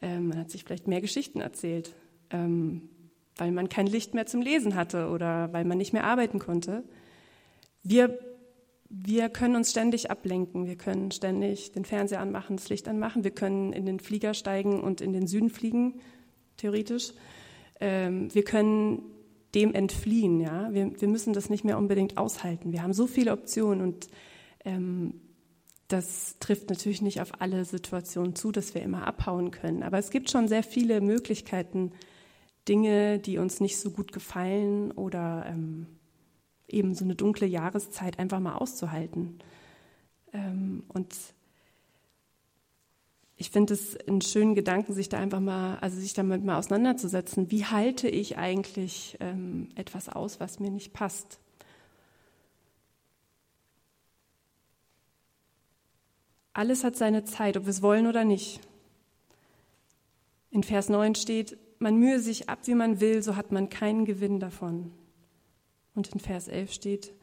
Ähm, 0.01 0.29
man 0.29 0.39
hat 0.39 0.49
sich 0.49 0.63
vielleicht 0.63 0.87
mehr 0.87 1.01
Geschichten 1.01 1.39
erzählt, 1.39 1.93
ähm, 2.31 2.89
weil 3.37 3.51
man 3.51 3.69
kein 3.69 3.87
Licht 3.87 4.13
mehr 4.13 4.25
zum 4.25 4.41
Lesen 4.41 4.75
hatte 4.75 5.09
oder 5.09 5.53
weil 5.53 5.65
man 5.65 5.77
nicht 5.77 5.93
mehr 5.93 6.05
arbeiten 6.05 6.39
konnte. 6.39 6.83
Wir 7.83 8.17
wir 8.89 9.29
können 9.29 9.55
uns 9.55 9.71
ständig 9.71 10.11
ablenken. 10.11 10.67
Wir 10.67 10.77
können 10.77 11.11
ständig 11.11 11.71
den 11.71 11.85
Fernseher 11.85 12.21
anmachen, 12.21 12.57
das 12.57 12.69
Licht 12.69 12.87
anmachen. 12.87 13.23
Wir 13.23 13.31
können 13.31 13.73
in 13.73 13.85
den 13.85 13.99
Flieger 13.99 14.33
steigen 14.33 14.81
und 14.81 15.01
in 15.01 15.11
den 15.11 15.27
Süden 15.27 15.49
fliegen, 15.49 15.99
theoretisch. 16.57 17.13
Ähm, 17.79 18.33
wir 18.33 18.43
können 18.43 19.01
dem 19.55 19.73
entfliehen. 19.73 20.39
Ja? 20.39 20.73
Wir, 20.73 20.99
wir, 20.99 21.07
müssen 21.07 21.33
das 21.33 21.49
nicht 21.49 21.63
mehr 21.63 21.77
unbedingt 21.77 22.17
aushalten. 22.17 22.71
Wir 22.71 22.83
haben 22.83 22.93
so 22.93 23.07
viele 23.07 23.31
Optionen 23.31 23.81
und 23.81 24.09
ähm, 24.65 25.21
Das 25.87 26.37
trifft 26.39 26.69
natürlich 26.69 27.01
nicht 27.01 27.21
auf 27.21 27.41
alle 27.41 27.63
Situationen 27.63 28.35
zu, 28.35 28.51
dass 28.51 28.73
wir 28.73 28.81
immer 28.81 29.07
abhauen 29.07 29.51
können. 29.51 29.83
Aber 29.83 29.97
es 29.97 30.09
gibt 30.09 30.29
schon 30.29 30.47
sehr 30.47 30.63
viele 30.63 30.99
Möglichkeiten, 30.99 31.91
Dinge, 32.67 33.19
die 33.19 33.37
uns 33.37 33.59
nicht 33.59 33.79
so 33.79 33.91
gut 33.91 34.11
gefallen 34.11 34.91
oder 34.91 35.45
ähm, 35.47 35.85
eben 36.67 36.95
so 36.95 37.05
eine 37.05 37.15
dunkle 37.15 37.45
Jahreszeit 37.45 38.17
einfach 38.17 38.39
mal 38.39 38.55
auszuhalten. 38.55 39.37
Ähm, 40.33 40.83
und 40.87 41.15
ich 43.37 43.49
finde 43.49 43.73
es 43.73 43.97
einen 44.07 44.21
schönen 44.21 44.55
Gedanken, 44.55 44.93
sich 44.93 45.09
da 45.09 45.17
einfach 45.17 45.41
mal, 45.41 45.77
also 45.79 45.99
sich 45.99 46.13
damit 46.13 46.43
mal 46.43 46.57
auseinanderzusetzen. 46.57 47.51
Wie 47.51 47.65
halte 47.65 48.07
ich 48.07 48.37
eigentlich 48.37 49.17
ähm, 49.19 49.69
etwas 49.75 50.07
aus, 50.07 50.39
was 50.39 50.59
mir 50.59 50.71
nicht 50.71 50.93
passt? 50.93 51.39
Alles 56.53 56.85
hat 56.85 56.95
seine 56.95 57.25
Zeit, 57.25 57.57
ob 57.57 57.65
wir 57.65 57.71
es 57.71 57.81
wollen 57.81 58.07
oder 58.07 58.23
nicht. 58.23 58.61
In 60.51 60.63
Vers 60.63 60.87
9 60.87 61.15
steht, 61.15 61.57
man 61.79 61.97
mühe 61.97 62.21
sich 62.21 62.47
ab, 62.47 62.59
wie 62.63 62.75
man 62.75 63.01
will, 63.01 63.21
so 63.21 63.35
hat 63.35 63.51
man 63.51 63.67
keinen 63.67 64.05
Gewinn 64.05 64.39
davon. 64.39 64.93
Und 65.93 66.07
in 66.13 66.21
Vers 66.21 66.47
11 66.47 66.71
steht, 66.71 67.13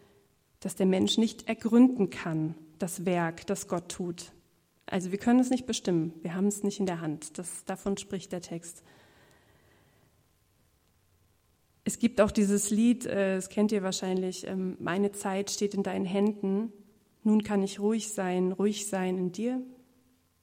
dass 0.61 0.77
der 0.77 0.85
Mensch 0.85 1.16
nicht 1.16 1.48
ergründen 1.48 2.11
kann, 2.11 2.55
das 2.79 3.07
Werk, 3.07 3.46
das 3.46 3.68
Gott 3.68 3.88
tut. 3.88 4.33
Also 4.92 5.11
wir 5.11 5.18
können 5.18 5.40
es 5.40 5.48
nicht 5.48 5.64
bestimmen, 5.64 6.12
wir 6.20 6.35
haben 6.35 6.48
es 6.48 6.62
nicht 6.62 6.78
in 6.78 6.85
der 6.85 7.00
Hand. 7.00 7.38
Das, 7.38 7.64
davon 7.64 7.96
spricht 7.96 8.31
der 8.31 8.42
Text. 8.42 8.83
Es 11.85 11.98
gibt 11.98 12.20
auch 12.20 12.31
dieses 12.31 12.68
Lied, 12.68 13.07
äh, 13.07 13.37
das 13.37 13.48
kennt 13.48 13.72
ihr 13.72 13.83
wahrscheinlich, 13.83 14.46
ähm, 14.46 14.76
Meine 14.81 15.11
Zeit 15.12 15.50
steht 15.50 15.72
in 15.72 15.83
deinen 15.83 16.05
Händen. 16.05 16.74
Nun 17.24 17.42
kann 17.42 17.62
ich 17.62 17.81
ruhig 17.81 18.12
sein, 18.12 18.52
ruhig 18.52 18.87
sein 18.87 19.16
in 19.16 19.33
dir. 19.33 19.62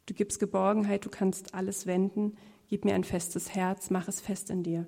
Du 0.08 0.16
gibst 0.16 0.40
Geborgenheit, 0.40 1.06
du 1.06 1.10
kannst 1.10 1.54
alles 1.54 1.86
wenden. 1.86 2.36
Gib 2.70 2.86
mir 2.86 2.96
ein 2.96 3.04
festes 3.04 3.54
Herz, 3.54 3.92
mach 3.92 4.08
es 4.08 4.20
fest 4.20 4.50
in 4.50 4.64
dir. 4.64 4.88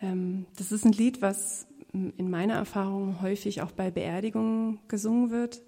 Ähm, 0.00 0.46
das 0.56 0.70
ist 0.70 0.84
ein 0.84 0.92
Lied, 0.92 1.20
was 1.20 1.66
in 1.92 2.30
meiner 2.30 2.54
Erfahrung 2.54 3.20
häufig 3.22 3.60
auch 3.62 3.72
bei 3.72 3.90
Beerdigungen 3.90 4.78
gesungen 4.86 5.30
wird, 5.32 5.64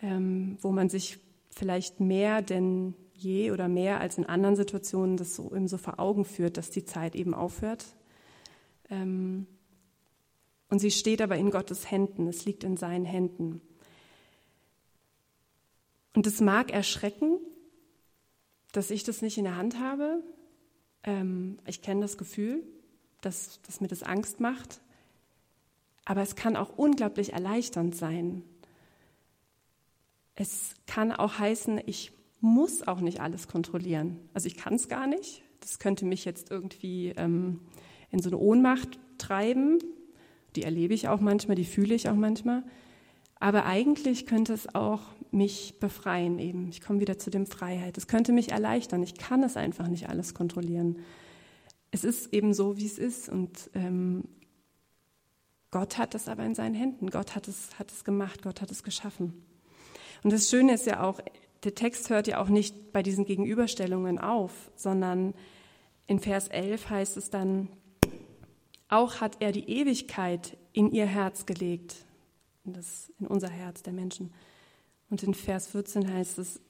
ähm, 0.00 0.58
wo 0.60 0.70
man 0.70 0.88
sich 0.88 1.18
vielleicht 1.58 2.00
mehr 2.00 2.40
denn 2.42 2.94
je 3.14 3.50
oder 3.50 3.68
mehr 3.68 4.00
als 4.00 4.16
in 4.16 4.26
anderen 4.26 4.56
Situationen 4.56 5.16
das 5.16 5.34
so 5.34 5.52
eben 5.54 5.68
so 5.68 5.76
vor 5.76 5.98
Augen 5.98 6.24
führt, 6.24 6.56
dass 6.56 6.70
die 6.70 6.84
Zeit 6.84 7.16
eben 7.16 7.34
aufhört. 7.34 7.84
Ähm, 8.90 9.46
und 10.70 10.78
sie 10.78 10.90
steht 10.90 11.20
aber 11.20 11.36
in 11.36 11.50
Gottes 11.50 11.90
Händen, 11.90 12.28
es 12.28 12.44
liegt 12.44 12.62
in 12.62 12.76
seinen 12.76 13.04
Händen. 13.04 13.60
Und 16.14 16.26
es 16.26 16.40
mag 16.40 16.70
erschrecken, 16.72 17.38
dass 18.72 18.90
ich 18.90 19.02
das 19.02 19.22
nicht 19.22 19.38
in 19.38 19.44
der 19.44 19.56
Hand 19.56 19.80
habe. 19.80 20.22
Ähm, 21.02 21.58
ich 21.66 21.82
kenne 21.82 22.02
das 22.02 22.18
Gefühl, 22.18 22.62
dass, 23.20 23.60
dass 23.62 23.80
mir 23.80 23.88
das 23.88 24.02
Angst 24.02 24.40
macht. 24.40 24.80
Aber 26.04 26.22
es 26.22 26.36
kann 26.36 26.56
auch 26.56 26.76
unglaublich 26.76 27.32
erleichternd 27.32 27.94
sein, 27.94 28.42
es 30.40 30.74
kann 30.86 31.12
auch 31.12 31.38
heißen, 31.38 31.80
ich 31.86 32.12
muss 32.40 32.86
auch 32.86 33.00
nicht 33.00 33.20
alles 33.20 33.48
kontrollieren. 33.48 34.18
Also 34.34 34.46
ich 34.46 34.56
kann 34.56 34.74
es 34.74 34.88
gar 34.88 35.06
nicht. 35.06 35.42
Das 35.60 35.78
könnte 35.78 36.04
mich 36.04 36.24
jetzt 36.24 36.50
irgendwie 36.50 37.12
ähm, 37.16 37.60
in 38.10 38.20
so 38.20 38.30
eine 38.30 38.38
Ohnmacht 38.38 38.98
treiben. 39.18 39.78
Die 40.54 40.62
erlebe 40.62 40.94
ich 40.94 41.08
auch 41.08 41.20
manchmal, 41.20 41.56
die 41.56 41.64
fühle 41.64 41.94
ich 41.94 42.08
auch 42.08 42.14
manchmal. 42.14 42.62
Aber 43.40 43.66
eigentlich 43.66 44.26
könnte 44.26 44.52
es 44.52 44.72
auch 44.74 45.02
mich 45.30 45.78
befreien 45.80 46.38
eben. 46.38 46.68
Ich 46.68 46.80
komme 46.80 47.00
wieder 47.00 47.18
zu 47.18 47.30
dem 47.30 47.46
Freiheit. 47.46 47.98
Es 47.98 48.06
könnte 48.06 48.32
mich 48.32 48.52
erleichtern. 48.52 49.02
Ich 49.02 49.14
kann 49.14 49.42
es 49.42 49.56
einfach 49.56 49.88
nicht 49.88 50.08
alles 50.08 50.34
kontrollieren. 50.34 50.98
Es 51.90 52.04
ist 52.04 52.32
eben 52.32 52.54
so, 52.54 52.76
wie 52.76 52.86
es 52.86 52.98
ist. 52.98 53.28
Und 53.28 53.70
ähm, 53.74 54.24
Gott 55.70 55.98
hat 55.98 56.14
es 56.14 56.28
aber 56.28 56.44
in 56.44 56.54
seinen 56.54 56.74
Händen. 56.74 57.10
Gott 57.10 57.34
hat 57.34 57.48
es, 57.48 57.78
hat 57.78 57.90
es 57.92 58.04
gemacht. 58.04 58.42
Gott 58.42 58.60
hat 58.60 58.70
es 58.70 58.82
geschaffen. 58.82 59.44
Und 60.22 60.32
das 60.32 60.48
Schöne 60.50 60.74
ist 60.74 60.86
ja 60.86 61.02
auch, 61.02 61.20
der 61.64 61.74
Text 61.74 62.10
hört 62.10 62.26
ja 62.26 62.40
auch 62.40 62.48
nicht 62.48 62.92
bei 62.92 63.02
diesen 63.02 63.24
Gegenüberstellungen 63.24 64.18
auf, 64.18 64.70
sondern 64.76 65.34
in 66.06 66.20
Vers 66.20 66.48
11 66.48 66.90
heißt 66.90 67.16
es 67.16 67.30
dann, 67.30 67.68
auch 68.88 69.20
hat 69.20 69.36
er 69.40 69.52
die 69.52 69.68
Ewigkeit 69.68 70.56
in 70.72 70.92
ihr 70.92 71.06
Herz 71.06 71.44
gelegt, 71.44 71.96
in, 72.64 72.72
das, 72.72 73.12
in 73.20 73.26
unser 73.26 73.48
Herz 73.48 73.82
der 73.82 73.92
Menschen. 73.92 74.32
Und 75.10 75.22
in 75.22 75.34
Vers 75.34 75.68
14 75.68 76.12
heißt 76.12 76.38
es, 76.38 76.60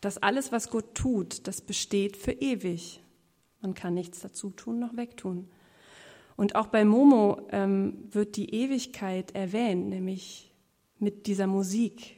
dass 0.00 0.18
alles, 0.18 0.52
was 0.52 0.70
Gott 0.70 0.94
tut, 0.94 1.46
das 1.46 1.60
besteht 1.60 2.16
für 2.16 2.32
ewig. 2.32 3.02
Man 3.60 3.74
kann 3.74 3.94
nichts 3.94 4.20
dazu 4.20 4.50
tun 4.50 4.78
noch 4.78 4.96
wegtun. 4.96 5.48
Und 6.36 6.54
auch 6.54 6.66
bei 6.66 6.84
Momo 6.84 7.40
ähm, 7.50 8.08
wird 8.10 8.36
die 8.36 8.54
Ewigkeit 8.54 9.34
erwähnt, 9.34 9.88
nämlich 9.88 10.52
mit 10.98 11.26
dieser 11.26 11.46
Musik. 11.46 12.15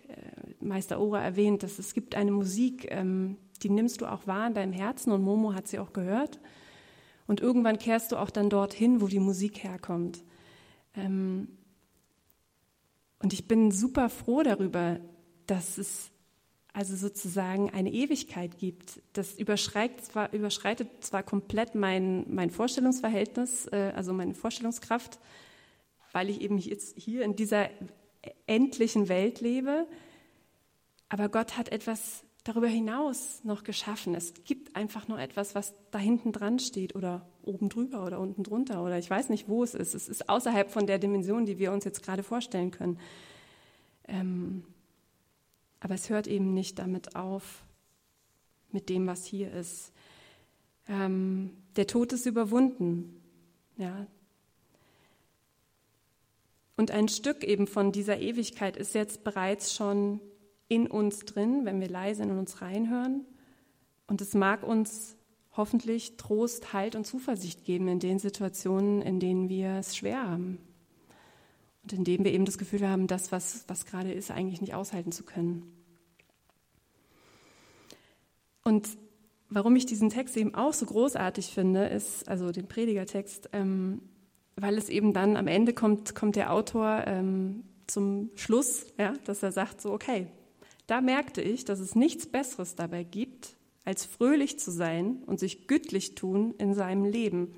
Meister 0.61 1.01
Ora 1.01 1.23
erwähnt, 1.23 1.63
dass 1.63 1.79
es 1.79 1.95
gibt 1.95 2.15
eine 2.15 2.31
Musik, 2.31 2.89
ähm, 2.91 3.37
die 3.63 3.71
nimmst 3.71 4.01
du 4.01 4.07
auch 4.07 4.27
wahr 4.27 4.47
in 4.47 4.55
deinem 4.55 4.73
Herzen 4.73 5.13
und 5.13 5.23
Momo 5.23 5.55
hat 5.55 5.69
sie 5.69 5.79
auch 5.79 5.93
gehört. 5.93 6.41
Und 7.27 7.41
irgendwann 7.41 7.79
kehrst 7.79 8.13
du 8.13 8.17
auch 8.17 8.31
dann 8.31 8.49
dorthin, 8.49 9.01
wo 9.01 9.07
die 9.07 9.19
Musik 9.19 9.63
herkommt. 9.63 10.23
Ähm, 10.95 11.49
und 13.21 13.33
ich 13.33 13.49
bin 13.49 13.71
super 13.71 14.09
froh 14.09 14.43
darüber, 14.43 15.01
dass 15.47 15.79
es 15.79 16.11
also 16.73 16.95
sozusagen 16.95 17.71
eine 17.71 17.93
Ewigkeit 17.93 18.59
gibt. 18.59 19.03
Das 19.13 19.35
überschreitet 19.35 20.05
zwar, 20.05 20.33
überschreitet 20.33 20.89
zwar 21.01 21.23
komplett 21.25 21.75
mein, 21.75 22.25
mein 22.33 22.51
Vorstellungsverhältnis, 22.51 23.67
äh, 23.67 23.93
also 23.97 24.13
meine 24.13 24.35
Vorstellungskraft, 24.35 25.19
weil 26.13 26.31
ich 26.31 26.41
eben 26.41 26.59
jetzt 26.59 26.97
hier 26.97 27.25
in 27.25 27.35
dieser 27.35 27.69
endlichen 28.47 29.09
Welt 29.09 29.41
lebe. 29.41 29.87
Aber 31.09 31.29
Gott 31.29 31.57
hat 31.57 31.71
etwas 31.71 32.25
darüber 32.45 32.67
hinaus 32.67 33.43
noch 33.45 33.65
geschaffen. 33.65 34.15
Es 34.15 34.33
gibt 34.45 34.77
einfach 34.77 35.09
noch 35.09 35.19
etwas, 35.19 35.55
was 35.55 35.75
da 35.91 35.99
hinten 35.99 36.33
dran 36.33 36.59
steht 36.59 36.95
oder 36.95 37.27
oben 37.43 37.69
drüber 37.69 38.05
oder 38.05 38.21
unten 38.21 38.43
drunter 38.43 38.83
oder 38.83 38.99
ich 38.99 39.09
weiß 39.09 39.29
nicht, 39.29 39.49
wo 39.49 39.63
es 39.63 39.75
ist. 39.75 39.95
Es 39.95 40.09
ist 40.09 40.29
außerhalb 40.29 40.71
von 40.71 40.87
der 40.87 40.99
Dimension, 40.99 41.47
die 41.47 41.59
wir 41.59 41.73
uns 41.73 41.85
jetzt 41.85 42.03
gerade 42.03 42.23
vorstellen 42.23 42.71
können. 42.71 42.99
Ähm, 44.07 44.65
aber 45.81 45.95
es 45.95 46.09
hört 46.09 46.27
eben 46.27 46.55
nicht 46.55 46.79
damit 46.79 47.17
auf, 47.17 47.63
mit 48.73 48.89
dem, 48.89 49.07
was 49.07 49.25
hier 49.25 49.53
ist. 49.53 49.93
Ähm, 50.89 51.51
der 51.77 51.87
Tod 51.87 52.13
ist 52.13 52.27
überwunden. 52.27 53.21
Ja, 53.77 54.07
und 56.79 56.93
ein 56.93 57.09
Stück 57.09 57.43
eben 57.43 57.67
von 57.67 57.91
dieser 57.91 58.21
Ewigkeit 58.21 58.77
ist 58.77 58.95
jetzt 58.95 59.25
bereits 59.25 59.75
schon 59.75 60.21
in 60.69 60.87
uns 60.87 61.21
drin, 61.21 61.65
wenn 61.65 61.81
wir 61.81 61.89
leise 61.89 62.23
in 62.23 62.31
uns 62.31 62.61
reinhören. 62.61 63.25
Und 64.07 64.21
es 64.21 64.35
mag 64.35 64.63
uns 64.63 65.17
hoffentlich 65.57 66.17
Trost, 66.17 66.73
Halt 66.73 66.95
und 66.95 67.07
Zuversicht 67.07 67.65
geben 67.65 67.89
in 67.89 67.99
den 67.99 68.19
Situationen, 68.19 69.03
in 69.03 69.19
denen 69.19 69.49
wir 69.49 69.77
es 69.79 69.97
schwer 69.97 70.29
haben. 70.29 70.59
Und 71.83 71.93
in 71.93 72.05
denen 72.05 72.25
wir 72.25 72.33
eben 72.33 72.45
das 72.45 72.59
Gefühl 72.59 72.87
haben, 72.89 73.07
das, 73.07 73.33
was, 73.33 73.65
was 73.67 73.87
gerade 73.87 74.13
ist, 74.13 74.31
eigentlich 74.31 74.61
nicht 74.61 74.75
aushalten 74.75 75.11
zu 75.11 75.25
können. 75.25 75.73
Und 78.63 78.89
warum 79.49 79.75
ich 79.77 79.87
diesen 79.87 80.11
Text 80.11 80.37
eben 80.37 80.55
auch 80.55 80.75
so 80.75 80.87
großartig 80.87 81.47
finde, 81.47 81.87
ist, 81.87 82.29
also 82.29 82.53
den 82.53 82.69
Predigertext, 82.69 83.49
ähm, 83.53 84.03
weil 84.57 84.77
es 84.77 84.89
eben 84.89 85.13
dann 85.13 85.37
am 85.37 85.47
Ende 85.47 85.73
kommt, 85.73 86.15
kommt 86.15 86.37
der 86.37 86.53
Autor 86.53 87.05
ähm, 87.07 87.65
zum 87.87 88.31
Schluss, 88.35 88.87
ja, 88.99 89.15
dass 89.25 89.43
er 89.43 89.53
sagt 89.53 89.81
so, 89.81 89.93
okay, 89.93 90.29
da 90.89 91.01
merkte 91.01 91.41
ich, 91.41 91.65
dass 91.65 91.79
es 91.79 91.95
nichts 91.95 92.27
Besseres 92.27 92.75
dabei 92.75 93.05
gibt, 93.05 93.57
als 93.85 94.05
fröhlich 94.05 94.59
zu 94.59 94.73
sein 94.73 95.23
und 95.27 95.39
sich 95.39 95.69
gütlich 95.69 96.17
tun 96.17 96.55
in 96.59 96.75
seinem 96.75 97.05
Leben. 97.05 97.55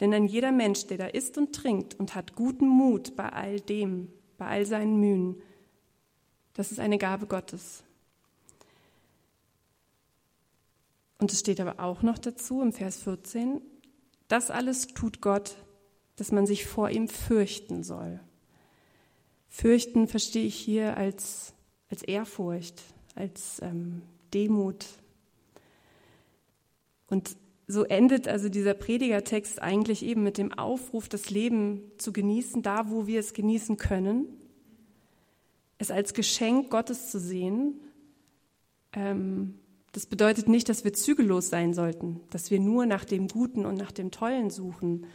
Denn 0.00 0.14
ein 0.14 0.26
jeder 0.26 0.52
Mensch, 0.52 0.86
der 0.86 0.98
da 0.98 1.06
isst 1.06 1.38
und 1.38 1.54
trinkt 1.54 1.98
und 1.98 2.14
hat 2.14 2.36
guten 2.36 2.68
Mut 2.68 3.16
bei 3.16 3.28
all 3.30 3.58
dem, 3.58 4.12
bei 4.36 4.46
all 4.46 4.66
seinen 4.66 5.00
Mühen, 5.00 5.42
das 6.52 6.70
ist 6.70 6.78
eine 6.78 6.98
Gabe 6.98 7.26
Gottes. 7.26 7.82
Und 11.18 11.32
es 11.32 11.40
steht 11.40 11.60
aber 11.60 11.80
auch 11.80 12.02
noch 12.02 12.18
dazu 12.18 12.60
im 12.60 12.72
Vers 12.72 12.98
14, 12.98 13.62
das 14.28 14.50
alles 14.50 14.88
tut 14.88 15.20
Gott, 15.20 15.56
dass 16.16 16.32
man 16.32 16.46
sich 16.46 16.66
vor 16.66 16.90
ihm 16.90 17.08
fürchten 17.08 17.82
soll. 17.82 18.20
Fürchten 19.48 20.08
verstehe 20.08 20.46
ich 20.46 20.54
hier 20.54 20.96
als, 20.96 21.51
als 21.92 22.02
Ehrfurcht, 22.02 22.82
als 23.14 23.60
ähm, 23.62 24.00
Demut. 24.32 24.86
Und 27.08 27.36
so 27.68 27.84
endet 27.84 28.26
also 28.26 28.48
dieser 28.48 28.72
Predigertext 28.72 29.60
eigentlich 29.60 30.02
eben 30.02 30.22
mit 30.22 30.38
dem 30.38 30.52
Aufruf, 30.52 31.08
das 31.10 31.28
Leben 31.28 31.82
zu 31.98 32.12
genießen, 32.12 32.62
da 32.62 32.90
wo 32.90 33.06
wir 33.06 33.20
es 33.20 33.34
genießen 33.34 33.76
können. 33.76 34.26
es 35.78 35.90
als 35.90 36.14
Geschenk 36.14 36.70
Gottes 36.70 37.10
zu 37.10 37.20
sehen, 37.20 37.74
ähm, 38.94 39.58
das 39.92 40.06
bedeutet 40.06 40.48
nicht, 40.48 40.70
dass 40.70 40.84
wir 40.84 40.94
zügellos 40.94 41.50
sein 41.50 41.74
sollten, 41.74 42.20
dass 42.30 42.50
wir 42.50 42.58
nur 42.58 42.86
nach 42.86 43.04
dem 43.04 43.28
Guten 43.28 43.66
und 43.66 43.74
nach 43.74 43.92
dem 43.92 44.10
Tollen 44.10 44.48
suchen. 44.48 45.06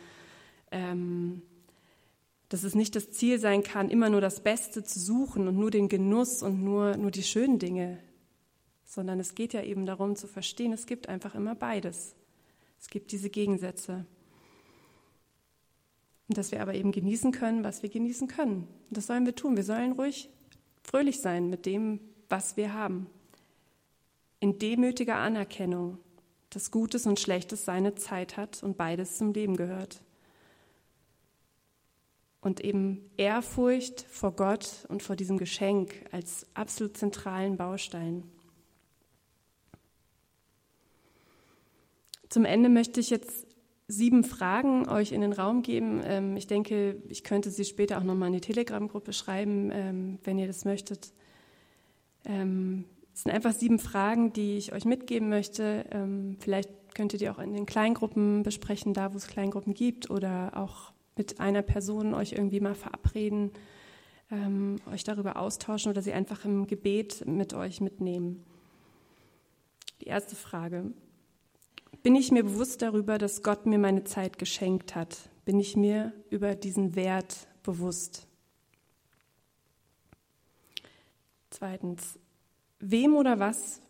Ähm, 0.72 1.42
dass 2.50 2.64
es 2.64 2.76
nicht 2.76 2.96
das 2.96 3.12
Ziel 3.12 3.40
sein 3.40 3.64
kann, 3.64 3.90
immer 3.90 4.10
nur 4.10 4.22
das 4.22 4.42
Beste 4.42 4.84
zu 4.84 5.00
suchen 5.00 5.48
und 5.48 5.58
nur 5.58 5.72
den 5.72 5.90
Genuss 5.90 6.44
und 6.44 6.64
nur, 6.64 6.96
nur 6.98 7.12
die 7.12 7.24
schönen 7.24 7.60
Dinge, 7.60 8.00
sondern 8.86 9.20
es 9.20 9.36
geht 9.36 9.54
ja 9.54 9.62
eben 9.64 9.86
darum 9.86 10.16
zu 10.16 10.28
verstehen, 10.28 10.72
es 10.72 10.86
gibt 10.86 11.10
einfach 11.10 11.36
immer 11.36 11.56
beides. 11.56 12.16
Es 12.80 12.90
gibt 12.90 13.12
diese 13.12 13.30
Gegensätze. 13.30 14.06
Und 16.30 16.38
dass 16.38 16.52
wir 16.52 16.62
aber 16.62 16.74
eben 16.76 16.92
genießen 16.92 17.32
können, 17.32 17.64
was 17.64 17.84
wir 17.84 17.90
genießen 17.90 18.28
können. 18.28 18.68
Und 18.90 18.98
das 18.98 19.08
sollen 19.08 19.26
wir 19.26 19.36
tun. 19.36 19.58
Wir 19.58 19.64
sollen 19.64 19.94
ruhig 19.94 20.30
fröhlich 20.84 21.20
sein 21.20 21.50
mit 21.50 21.66
dem, 21.66 22.00
was 22.30 22.56
wir 22.56 22.74
haben 22.74 23.08
in 24.40 24.60
demütiger 24.60 25.16
Anerkennung, 25.16 25.98
dass 26.50 26.72
Gutes 26.72 27.06
und 27.06 27.20
Schlechtes 27.20 27.66
seine 27.66 27.96
Zeit 27.96 28.38
hat 28.38 28.64
und 28.64 28.78
beides 28.78 29.18
zum 29.18 29.34
Leben 29.34 29.58
gehört. 29.58 30.02
Und 32.40 32.62
eben 32.62 33.10
Ehrfurcht 33.18 34.02
vor 34.10 34.32
Gott 34.32 34.86
und 34.90 35.04
vor 35.04 35.16
diesem 35.16 35.38
Geschenk 35.38 35.94
als 36.12 36.46
absolut 36.54 36.96
zentralen 36.96 37.58
Baustein. 37.58 38.24
Zum 42.30 42.46
Ende 42.46 42.70
möchte 42.70 43.00
ich 43.00 43.10
jetzt 43.10 43.48
sieben 43.88 44.24
Fragen 44.24 44.88
euch 44.90 45.14
in 45.14 45.22
den 45.22 45.34
Raum 45.34 45.62
geben. 45.62 46.02
Ähm, 46.04 46.36
ich 46.36 46.48
denke, 46.48 47.02
ich 47.08 47.24
könnte 47.24 47.50
sie 47.50 47.66
später 47.66 47.98
auch 47.98 48.04
nochmal 48.04 48.28
in 48.28 48.34
die 48.34 48.42
Telegram-Gruppe 48.42 49.14
schreiben, 49.14 49.72
ähm, 49.72 50.20
wenn 50.24 50.38
ihr 50.38 50.48
das 50.48 50.66
möchtet. 50.66 51.14
Ähm, 52.26 52.86
es 53.14 53.24
sind 53.24 53.32
einfach 53.32 53.54
sieben 53.54 53.80
Fragen, 53.80 54.34
die 54.34 54.58
ich 54.58 54.74
euch 54.74 54.86
mitgeben 54.86 55.30
möchte. 55.30 55.86
Vielleicht 56.40 56.70
könnt 56.94 57.20
ihr 57.20 57.32
auch 57.32 57.40
in 57.40 57.54
den 57.54 57.66
Kleingruppen 57.66 58.44
besprechen, 58.44 58.94
da 58.94 59.12
wo 59.12 59.18
es 59.18 59.26
Kleingruppen 59.26 59.74
gibt, 59.74 60.12
oder 60.12 60.52
auch 60.56 60.92
mit 61.18 61.40
einer 61.40 61.62
Person 61.62 62.14
euch 62.14 62.34
irgendwie 62.34 62.60
mal 62.60 62.76
verabreden, 62.76 63.52
ähm, 64.32 64.78
euch 64.92 65.04
darüber 65.04 65.38
austauschen 65.38 65.92
oder 65.92 66.02
sie 66.02 66.14
einfach 66.14 66.46
im 66.46 66.68
Gebet 66.68 67.26
mit 67.26 67.54
euch 67.54 67.82
mitnehmen. 67.82 68.44
Die 70.02 70.08
erste 70.08 70.36
Frage. 70.36 70.92
Bin 72.04 72.16
ich 72.16 72.32
mir 72.32 72.44
bewusst 72.44 72.82
darüber, 72.82 73.18
dass 73.18 73.44
Gott 73.44 73.66
mir 73.66 73.80
meine 73.80 74.04
Zeit 74.04 74.38
geschenkt 74.38 74.96
hat? 74.96 75.30
Bin 75.46 75.60
ich 75.60 75.76
mir 75.76 76.14
über 76.30 76.56
diesen 76.56 76.96
Wert 76.96 77.48
bewusst? 77.64 78.28
Zweitens, 81.50 82.20
Wem 82.80 83.16
oder 83.16 83.40
was 83.40 83.82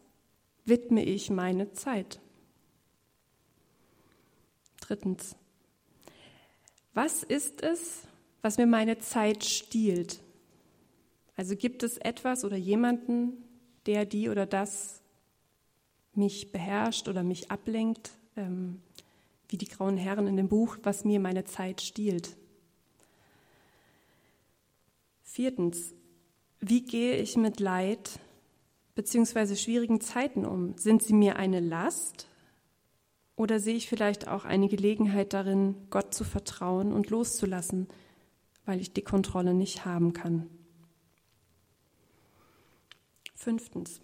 widme 0.66 1.04
ich 1.04 1.30
meine 1.30 1.74
Zeit? 1.74 2.22
Drittens, 4.80 5.36
was 6.98 7.22
ist 7.22 7.62
es, 7.62 8.08
was 8.42 8.58
mir 8.58 8.66
meine 8.66 8.98
Zeit 8.98 9.44
stiehlt? 9.44 10.20
Also 11.36 11.56
gibt 11.56 11.84
es 11.84 12.00
etwas 12.00 12.44
oder 12.44 12.58
jemanden, 12.58 13.34
der 13.86 14.06
die 14.06 14.30
oder 14.30 14.48
das 14.48 15.00
mich 16.16 16.52
beherrscht 16.52 17.08
oder 17.08 17.22
mich 17.22 17.52
ablenkt, 17.52 18.10
ähm, 18.36 18.82
wie 19.48 19.58
die 19.58 19.68
grauen 19.68 19.96
Herren 19.96 20.26
in 20.26 20.38
dem 20.38 20.50
Buch, 20.50 20.78
was 20.82 21.06
mir 21.06 21.20
meine 21.20 21.46
Zeit 21.46 21.82
stiehlt? 21.82 22.36
Viertens, 25.24 25.94
wie 26.60 26.82
gehe 26.82 27.18
ich 27.18 27.38
mit 27.38 27.60
Leid, 27.60 28.20
beziehungsweise 28.96 29.56
schwierigen 29.56 30.02
Zeiten 30.02 30.48
um? 30.48 30.76
Sind 30.80 31.04
sie 31.04 31.14
mir 31.14 31.36
eine 31.36 31.60
Last 31.60 32.27
oder 33.38 33.60
sehe 33.60 33.76
ich 33.76 33.88
vielleicht 33.88 34.28
auch 34.28 34.44
eine 34.44 34.68
Gelegenheit 34.68 35.32
darin, 35.32 35.76
Gott 35.92 36.14
zu 36.14 36.26
vertrauen 36.26 36.92
und 36.92 37.12
loszulassen, 37.12 37.88
weil 38.66 38.82
ich 38.82 38.92
die 38.92 39.04
Kontrolle 39.04 39.54
nicht 39.54 39.86
haben 39.86 40.12
kann? 40.12 40.50
Fünftens, 43.36 44.02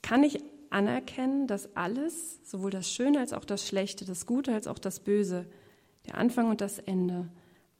kann 0.00 0.22
ich 0.22 0.42
anerkennen, 0.70 1.48
dass 1.48 1.74
alles, 1.76 2.38
sowohl 2.48 2.70
das 2.70 2.90
Schöne 2.90 3.18
als 3.18 3.32
auch 3.32 3.44
das 3.44 3.66
Schlechte, 3.66 4.04
das 4.04 4.26
Gute 4.26 4.54
als 4.54 4.68
auch 4.68 4.78
das 4.78 5.00
Böse, 5.00 5.46
der 6.06 6.16
Anfang 6.16 6.48
und 6.48 6.60
das 6.60 6.78
Ende, 6.78 7.28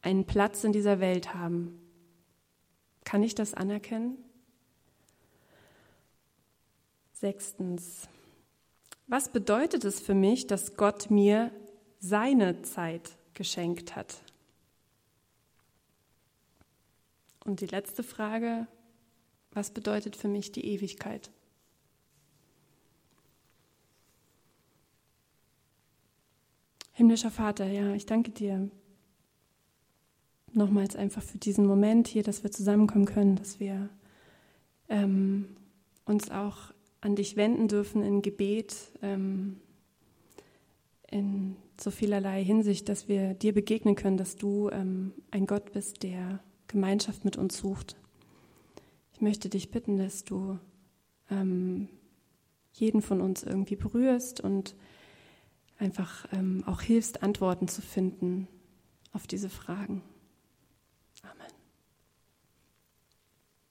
einen 0.03 0.25
Platz 0.25 0.65
in 0.65 0.73
dieser 0.73 0.99
Welt 0.99 1.33
haben? 1.33 1.81
Kann 3.05 3.23
ich 3.23 3.37
das 3.37 3.55
anerkennen? 3.55 4.19
Sechstens, 7.13 8.09
was 9.09 9.33
bedeutet 9.33 9.85
es 9.85 10.01
für 10.01 10.15
mich, 10.15 10.47
dass 10.47 10.77
Gott 10.77 11.11
mir 11.11 11.51
seine 11.99 12.63
Zeit 12.63 13.17
geschenkt 13.35 13.97
hat? 13.97 14.23
Und 17.45 17.63
die 17.63 17.67
letzte 17.67 18.03
Frage, 18.03 18.67
was 19.53 19.71
bedeutet 19.71 20.15
für 20.15 20.29
mich 20.29 20.53
die 20.53 20.67
Ewigkeit? 20.67 21.31
Himmlischer 26.93 27.31
Vater, 27.31 27.65
ja, 27.67 27.95
ich 27.95 28.05
danke 28.05 28.31
dir 28.31 28.71
nochmals 30.53 30.97
einfach 30.97 31.23
für 31.23 31.39
diesen 31.39 31.65
Moment 31.65 32.09
hier, 32.09 32.23
dass 32.23 32.43
wir 32.43 32.51
zusammenkommen 32.51 33.07
können, 33.07 33.37
dass 33.37 33.61
wir 33.61 33.89
ähm, 34.89 35.57
uns 36.05 36.31
auch 36.31 36.73
an 37.01 37.17
dich 37.17 37.37
wenden 37.37 37.69
dürfen 37.69 38.03
in 38.03 38.23
Gebet, 38.23 38.77
ähm, 39.03 39.61
in 41.11 41.57
so 41.81 41.91
vielerlei 41.91 42.45
Hinsicht, 42.45 42.89
dass 42.89 43.09
wir 43.09 43.35
dir 43.35 43.55
begegnen 43.55 43.95
können, 43.95 44.17
dass 44.17 44.37
du 44.37 44.69
ähm, 44.71 45.13
ein 45.31 45.47
Gott 45.47 45.73
bist, 45.73 46.03
der 46.03 46.41
Gemeinschaft 46.67 47.25
mit 47.25 47.37
uns 47.37 47.57
sucht. 47.57 47.97
Ich 49.15 49.21
möchte 49.21 49.49
dich 49.49 49.71
bitten, 49.71 49.97
dass 49.97 50.25
du 50.25 50.59
ähm, 51.31 51.89
jeden 52.73 53.03
von 53.03 53.21
uns 53.21 53.43
irgendwie 53.43 53.77
berührst 53.77 54.41
und 54.41 54.75
einfach 55.79 56.27
ähm, 56.33 56.65
auch 56.67 56.81
hilfst, 56.81 57.23
Antworten 57.23 57.69
zu 57.69 57.81
finden 57.81 58.49
auf 59.13 59.27
diese 59.27 59.49
Fragen. 59.49 60.03